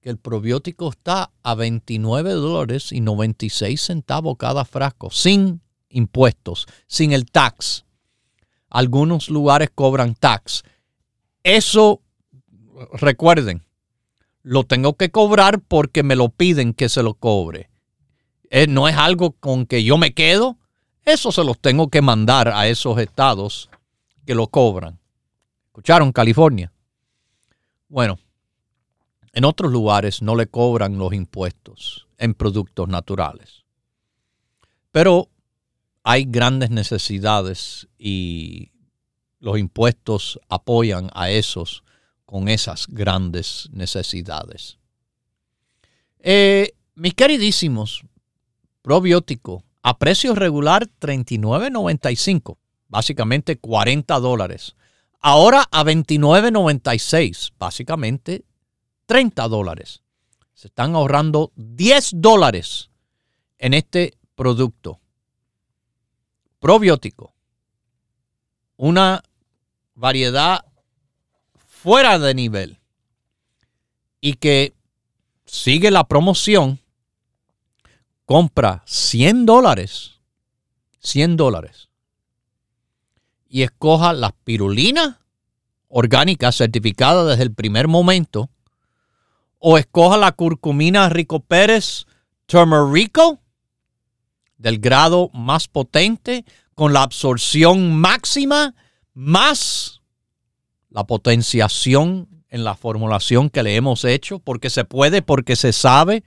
que 0.04 0.10
el 0.10 0.18
probiótico 0.18 0.90
está 0.90 1.30
a 1.42 1.54
29 1.54 2.32
dólares 2.32 2.92
y 2.92 3.00
96 3.00 3.80
centavos 3.80 4.36
cada 4.36 4.66
frasco, 4.66 5.10
sin 5.10 5.62
impuestos, 5.88 6.66
sin 6.86 7.12
el 7.12 7.24
tax. 7.24 7.86
Algunos 8.68 9.30
lugares 9.30 9.70
cobran 9.74 10.14
tax. 10.14 10.62
Eso, 11.42 12.02
recuerden, 12.92 13.62
lo 14.42 14.64
tengo 14.64 14.92
que 14.92 15.10
cobrar 15.10 15.60
porque 15.60 16.02
me 16.02 16.16
lo 16.16 16.28
piden 16.28 16.74
que 16.74 16.90
se 16.90 17.02
lo 17.02 17.14
cobre 17.14 17.70
eh, 18.50 18.66
no 18.68 18.86
es 18.86 18.96
algo 18.96 19.32
con 19.32 19.64
que 19.64 19.82
yo 19.82 19.98
me 19.98 20.12
quedo. 20.12 20.58
Eso 21.04 21.32
se 21.32 21.42
los 21.42 21.58
tengo 21.58 21.88
que 21.88 22.02
mandar 22.02 22.48
a 22.48 22.68
esos 22.68 22.98
estados 22.98 23.70
que 24.26 24.34
lo 24.36 24.48
cobran. 24.48 25.00
¿Escucharon 25.66 26.12
California? 26.12 26.70
Bueno, 27.88 28.18
en 29.34 29.44
otros 29.44 29.72
lugares 29.72 30.22
no 30.22 30.36
le 30.36 30.46
cobran 30.46 30.96
los 30.96 31.12
impuestos 31.12 32.06
en 32.18 32.34
productos 32.34 32.88
naturales. 32.88 33.64
Pero 34.92 35.28
hay 36.04 36.24
grandes 36.24 36.70
necesidades 36.70 37.88
y 37.98 38.70
los 39.40 39.58
impuestos 39.58 40.38
apoyan 40.48 41.10
a 41.14 41.30
esos 41.30 41.82
con 42.24 42.48
esas 42.48 42.86
grandes 42.86 43.68
necesidades. 43.72 44.78
Eh, 46.20 46.72
mis 46.94 47.14
queridísimos, 47.14 48.04
probiótico 48.82 49.64
a 49.82 49.98
precio 49.98 50.36
regular 50.36 50.88
39.95, 51.00 52.56
básicamente 52.86 53.58
40 53.58 54.20
dólares. 54.20 54.76
Ahora 55.20 55.66
a 55.72 55.82
29.96, 55.82 57.52
básicamente 57.58 58.44
30 59.06 59.48
dólares. 59.48 60.02
Se 60.54 60.68
están 60.68 60.94
ahorrando 60.94 61.52
10 61.56 62.12
dólares 62.16 62.90
en 63.58 63.74
este 63.74 64.14
producto. 64.34 65.00
Probiótico. 66.58 67.34
Una 68.76 69.22
variedad 69.94 70.64
fuera 71.56 72.18
de 72.18 72.34
nivel 72.34 72.78
y 74.20 74.34
que 74.34 74.74
sigue 75.44 75.90
la 75.90 76.04
promoción 76.04 76.80
compra 78.24 78.82
100 78.86 79.46
dólares, 79.46 80.20
100 81.00 81.36
dólares, 81.36 81.88
y 83.48 83.62
escoja 83.62 84.12
la 84.12 84.32
pirulina 84.44 85.20
orgánica 85.88 86.50
certificada 86.50 87.24
desde 87.24 87.44
el 87.44 87.54
primer 87.54 87.86
momento, 87.86 88.50
o 89.66 89.78
escoja 89.78 90.18
la 90.18 90.32
curcumina 90.32 91.08
Rico 91.08 91.40
Pérez 91.40 92.04
Turmerico 92.44 93.40
del 94.58 94.78
grado 94.78 95.30
más 95.32 95.68
potente, 95.68 96.44
con 96.74 96.92
la 96.92 97.02
absorción 97.02 97.98
máxima, 97.98 98.74
más 99.14 100.02
la 100.90 101.04
potenciación 101.04 102.28
en 102.50 102.62
la 102.62 102.74
formulación 102.74 103.48
que 103.48 103.62
le 103.62 103.74
hemos 103.76 104.04
hecho, 104.04 104.38
porque 104.38 104.68
se 104.68 104.84
puede, 104.84 105.22
porque 105.22 105.56
se 105.56 105.72
sabe, 105.72 106.24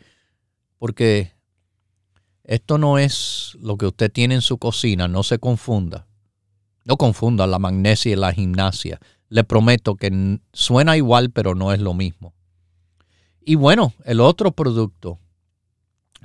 porque 0.80 1.34
esto 2.44 2.80
no 2.80 2.98
es 2.98 3.56
lo 3.62 3.78
que 3.78 3.86
usted 3.86 4.12
tiene 4.12 4.34
en 4.34 4.42
su 4.42 4.58
cocina, 4.58 5.08
no 5.08 5.22
se 5.22 5.38
confunda. 5.38 6.08
No 6.86 6.98
confunda 6.98 7.46
la 7.46 7.60
magnesia 7.60 8.14
y 8.14 8.16
la 8.16 8.34
gimnasia. 8.34 9.00
Le 9.30 9.44
prometo 9.44 9.94
que 9.94 10.40
suena 10.54 10.98
igual, 10.98 11.30
pero 11.30 11.54
no 11.54 11.72
es 11.72 11.80
lo 11.80 11.94
mismo. 11.94 12.34
Y 13.50 13.56
bueno, 13.56 13.94
el 14.04 14.20
otro 14.20 14.52
producto, 14.52 15.20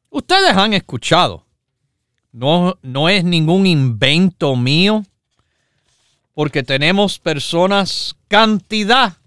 ustedes 0.08 0.56
han 0.56 0.72
escuchado. 0.72 1.44
No, 2.32 2.78
no 2.82 3.08
es 3.08 3.22
ningún 3.22 3.66
invento 3.66 4.56
mío, 4.56 5.04
porque 6.32 6.62
tenemos 6.62 7.18
personas, 7.18 8.16
cantidad, 8.28 9.18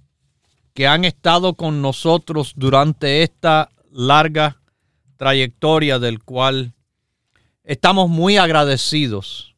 que 0.73 0.87
han 0.87 1.05
estado 1.05 1.53
con 1.53 1.81
nosotros 1.81 2.53
durante 2.55 3.23
esta 3.23 3.69
larga 3.91 4.61
trayectoria 5.15 5.99
del 5.99 6.23
cual 6.23 6.73
estamos 7.63 8.09
muy 8.09 8.37
agradecidos 8.37 9.55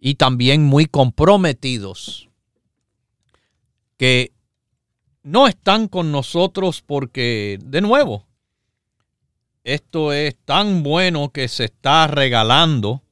y 0.00 0.14
también 0.14 0.64
muy 0.64 0.86
comprometidos 0.86 2.28
que 3.98 4.32
no 5.22 5.46
están 5.46 5.88
con 5.88 6.12
nosotros 6.12 6.82
porque, 6.82 7.58
de 7.62 7.80
nuevo, 7.80 8.26
esto 9.64 10.12
es 10.12 10.36
tan 10.44 10.82
bueno 10.82 11.30
que 11.30 11.48
se 11.48 11.64
está 11.64 12.06
regalando. 12.06 13.02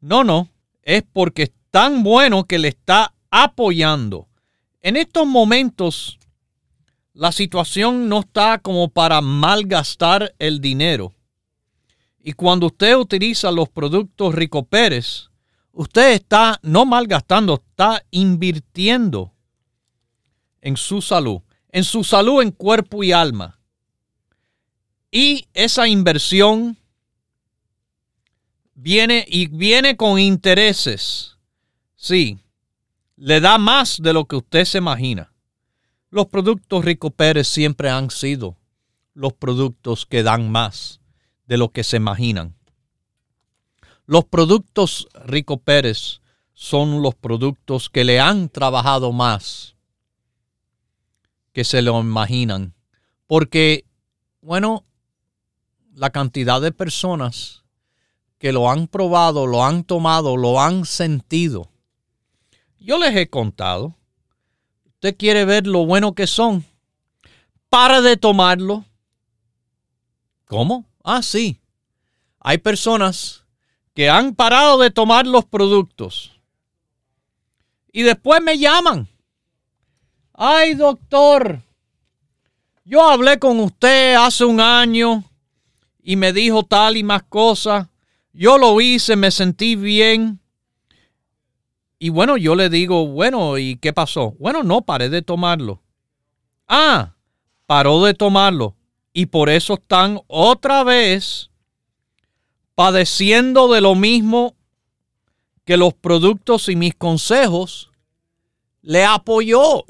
No, 0.00 0.24
no, 0.24 0.48
es 0.82 1.04
porque 1.12 1.44
es 1.44 1.52
tan 1.70 2.02
bueno 2.02 2.44
que 2.44 2.58
le 2.58 2.68
está 2.68 3.14
apoyando. 3.30 4.28
En 4.82 4.96
estos 4.96 5.26
momentos, 5.26 6.18
la 7.14 7.30
situación 7.30 8.08
no 8.08 8.20
está 8.20 8.58
como 8.58 8.88
para 8.88 9.20
malgastar 9.20 10.34
el 10.38 10.60
dinero. 10.60 11.14
Y 12.18 12.32
cuando 12.32 12.66
usted 12.66 12.96
utiliza 12.96 13.50
los 13.50 13.68
productos 13.68 14.34
Rico 14.34 14.64
Pérez, 14.64 15.28
usted 15.72 16.12
está 16.12 16.58
no 16.62 16.84
malgastando, 16.84 17.54
está 17.54 18.04
invirtiendo 18.10 19.32
en 20.60 20.76
su 20.76 21.02
salud, 21.02 21.42
en 21.72 21.84
su 21.84 22.04
salud 22.04 22.42
en 22.42 22.50
cuerpo 22.50 23.02
y 23.02 23.12
alma. 23.12 23.58
Y 25.10 25.46
esa 25.54 25.88
inversión 25.88 26.76
viene 28.74 29.24
y 29.28 29.48
viene 29.48 29.96
con 29.96 30.18
intereses. 30.18 31.36
Sí, 31.96 32.38
le 33.16 33.40
da 33.40 33.58
más 33.58 33.98
de 34.00 34.12
lo 34.12 34.26
que 34.26 34.36
usted 34.36 34.64
se 34.64 34.78
imagina. 34.78 35.32
Los 36.10 36.26
productos 36.26 36.84
Rico 36.84 37.10
Pérez 37.10 37.48
siempre 37.48 37.88
han 37.88 38.10
sido 38.10 38.56
los 39.14 39.32
productos 39.32 40.04
que 40.06 40.22
dan 40.22 40.50
más 40.50 41.00
de 41.46 41.56
lo 41.56 41.70
que 41.70 41.84
se 41.84 41.96
imaginan. 41.96 42.54
Los 44.06 44.24
productos 44.24 45.08
Rico 45.24 45.58
Pérez 45.58 46.20
son 46.54 47.02
los 47.02 47.14
productos 47.14 47.88
que 47.88 48.04
le 48.04 48.20
han 48.20 48.48
trabajado 48.48 49.12
más 49.12 49.71
que 51.52 51.64
se 51.64 51.82
lo 51.82 52.00
imaginan. 52.00 52.74
Porque, 53.26 53.84
bueno, 54.40 54.84
la 55.94 56.10
cantidad 56.10 56.60
de 56.60 56.72
personas 56.72 57.62
que 58.38 58.52
lo 58.52 58.70
han 58.70 58.88
probado, 58.88 59.46
lo 59.46 59.64
han 59.64 59.84
tomado, 59.84 60.36
lo 60.36 60.60
han 60.60 60.84
sentido. 60.84 61.70
Yo 62.78 62.98
les 62.98 63.14
he 63.14 63.30
contado. 63.30 63.94
Usted 64.86 65.16
quiere 65.16 65.44
ver 65.44 65.66
lo 65.66 65.86
bueno 65.86 66.14
que 66.14 66.26
son. 66.26 66.64
Para 67.68 68.00
de 68.00 68.16
tomarlo. 68.16 68.84
¿Cómo? 70.46 70.86
Ah, 71.04 71.22
sí. 71.22 71.60
Hay 72.40 72.58
personas 72.58 73.44
que 73.94 74.10
han 74.10 74.34
parado 74.34 74.78
de 74.78 74.90
tomar 74.90 75.26
los 75.26 75.44
productos. 75.44 76.32
Y 77.92 78.02
después 78.02 78.42
me 78.42 78.58
llaman. 78.58 79.08
Ay, 80.44 80.74
doctor. 80.74 81.62
Yo 82.84 83.08
hablé 83.08 83.38
con 83.38 83.60
usted 83.60 84.16
hace 84.16 84.44
un 84.44 84.58
año 84.58 85.22
y 86.02 86.16
me 86.16 86.32
dijo 86.32 86.64
tal 86.64 86.96
y 86.96 87.04
más 87.04 87.22
cosas. 87.22 87.86
Yo 88.32 88.58
lo 88.58 88.80
hice, 88.80 89.14
me 89.14 89.30
sentí 89.30 89.76
bien. 89.76 90.40
Y 92.00 92.08
bueno, 92.08 92.36
yo 92.36 92.56
le 92.56 92.68
digo, 92.70 93.06
bueno, 93.06 93.56
¿y 93.56 93.76
qué 93.76 93.92
pasó? 93.92 94.34
Bueno, 94.40 94.64
no, 94.64 94.82
paré 94.82 95.08
de 95.10 95.22
tomarlo. 95.22 95.80
Ah, 96.66 97.14
paró 97.66 98.02
de 98.02 98.12
tomarlo. 98.12 98.74
Y 99.12 99.26
por 99.26 99.48
eso 99.48 99.74
están 99.74 100.22
otra 100.26 100.82
vez 100.82 101.50
padeciendo 102.74 103.72
de 103.72 103.80
lo 103.80 103.94
mismo 103.94 104.56
que 105.64 105.76
los 105.76 105.94
productos 105.94 106.68
y 106.68 106.74
mis 106.74 106.96
consejos 106.96 107.92
le 108.80 109.04
apoyó. 109.04 109.84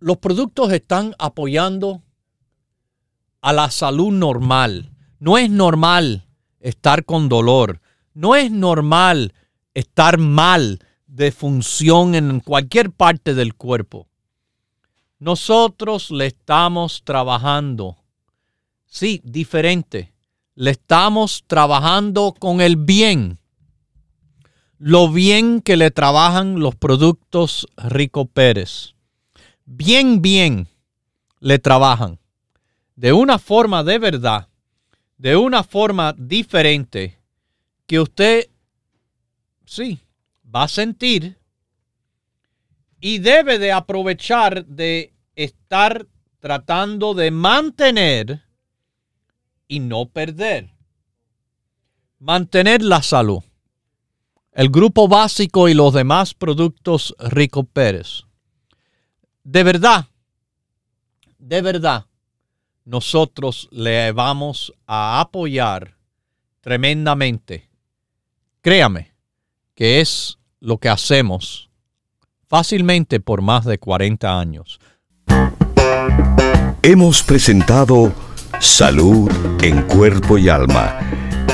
Los 0.00 0.18
productos 0.18 0.72
están 0.72 1.14
apoyando 1.18 2.02
a 3.40 3.52
la 3.52 3.70
salud 3.70 4.12
normal. 4.12 4.92
No 5.18 5.38
es 5.38 5.50
normal 5.50 6.26
estar 6.60 7.04
con 7.04 7.28
dolor. 7.28 7.80
No 8.14 8.36
es 8.36 8.50
normal 8.50 9.34
estar 9.74 10.18
mal 10.18 10.80
de 11.06 11.32
función 11.32 12.14
en 12.14 12.40
cualquier 12.40 12.90
parte 12.90 13.34
del 13.34 13.54
cuerpo. 13.54 14.08
Nosotros 15.18 16.10
le 16.10 16.26
estamos 16.26 17.02
trabajando. 17.04 17.96
Sí, 18.86 19.20
diferente. 19.24 20.12
Le 20.54 20.70
estamos 20.72 21.44
trabajando 21.46 22.34
con 22.38 22.60
el 22.60 22.76
bien. 22.76 23.38
Lo 24.78 25.10
bien 25.10 25.60
que 25.60 25.76
le 25.76 25.90
trabajan 25.90 26.60
los 26.60 26.76
productos 26.76 27.66
Rico 27.76 28.26
Pérez. 28.26 28.94
Bien, 29.70 30.22
bien 30.22 30.66
le 31.40 31.58
trabajan 31.58 32.18
de 32.96 33.12
una 33.12 33.38
forma 33.38 33.84
de 33.84 33.98
verdad, 33.98 34.48
de 35.18 35.36
una 35.36 35.62
forma 35.62 36.14
diferente, 36.14 37.18
que 37.86 38.00
usted, 38.00 38.48
sí, 39.66 40.00
va 40.42 40.62
a 40.62 40.68
sentir 40.68 41.36
y 42.98 43.18
debe 43.18 43.58
de 43.58 43.70
aprovechar 43.70 44.64
de 44.64 45.12
estar 45.36 46.06
tratando 46.38 47.12
de 47.12 47.30
mantener 47.30 48.42
y 49.68 49.80
no 49.80 50.06
perder. 50.06 50.70
Mantener 52.18 52.80
la 52.80 53.02
salud. 53.02 53.42
El 54.50 54.70
grupo 54.70 55.08
básico 55.08 55.68
y 55.68 55.74
los 55.74 55.92
demás 55.92 56.32
productos 56.32 57.14
Rico 57.18 57.64
Pérez. 57.64 58.27
De 59.50 59.62
verdad, 59.62 60.04
de 61.38 61.62
verdad, 61.62 62.04
nosotros 62.84 63.66
le 63.72 64.12
vamos 64.12 64.74
a 64.86 65.20
apoyar 65.20 65.96
tremendamente. 66.60 67.70
Créame 68.60 69.14
que 69.74 70.02
es 70.02 70.38
lo 70.60 70.76
que 70.76 70.90
hacemos 70.90 71.70
fácilmente 72.46 73.20
por 73.20 73.40
más 73.40 73.64
de 73.64 73.78
40 73.78 74.38
años. 74.38 74.80
Hemos 76.82 77.22
presentado 77.22 78.12
Salud 78.60 79.30
en 79.62 79.80
Cuerpo 79.84 80.36
y 80.36 80.50
Alma, 80.50 81.00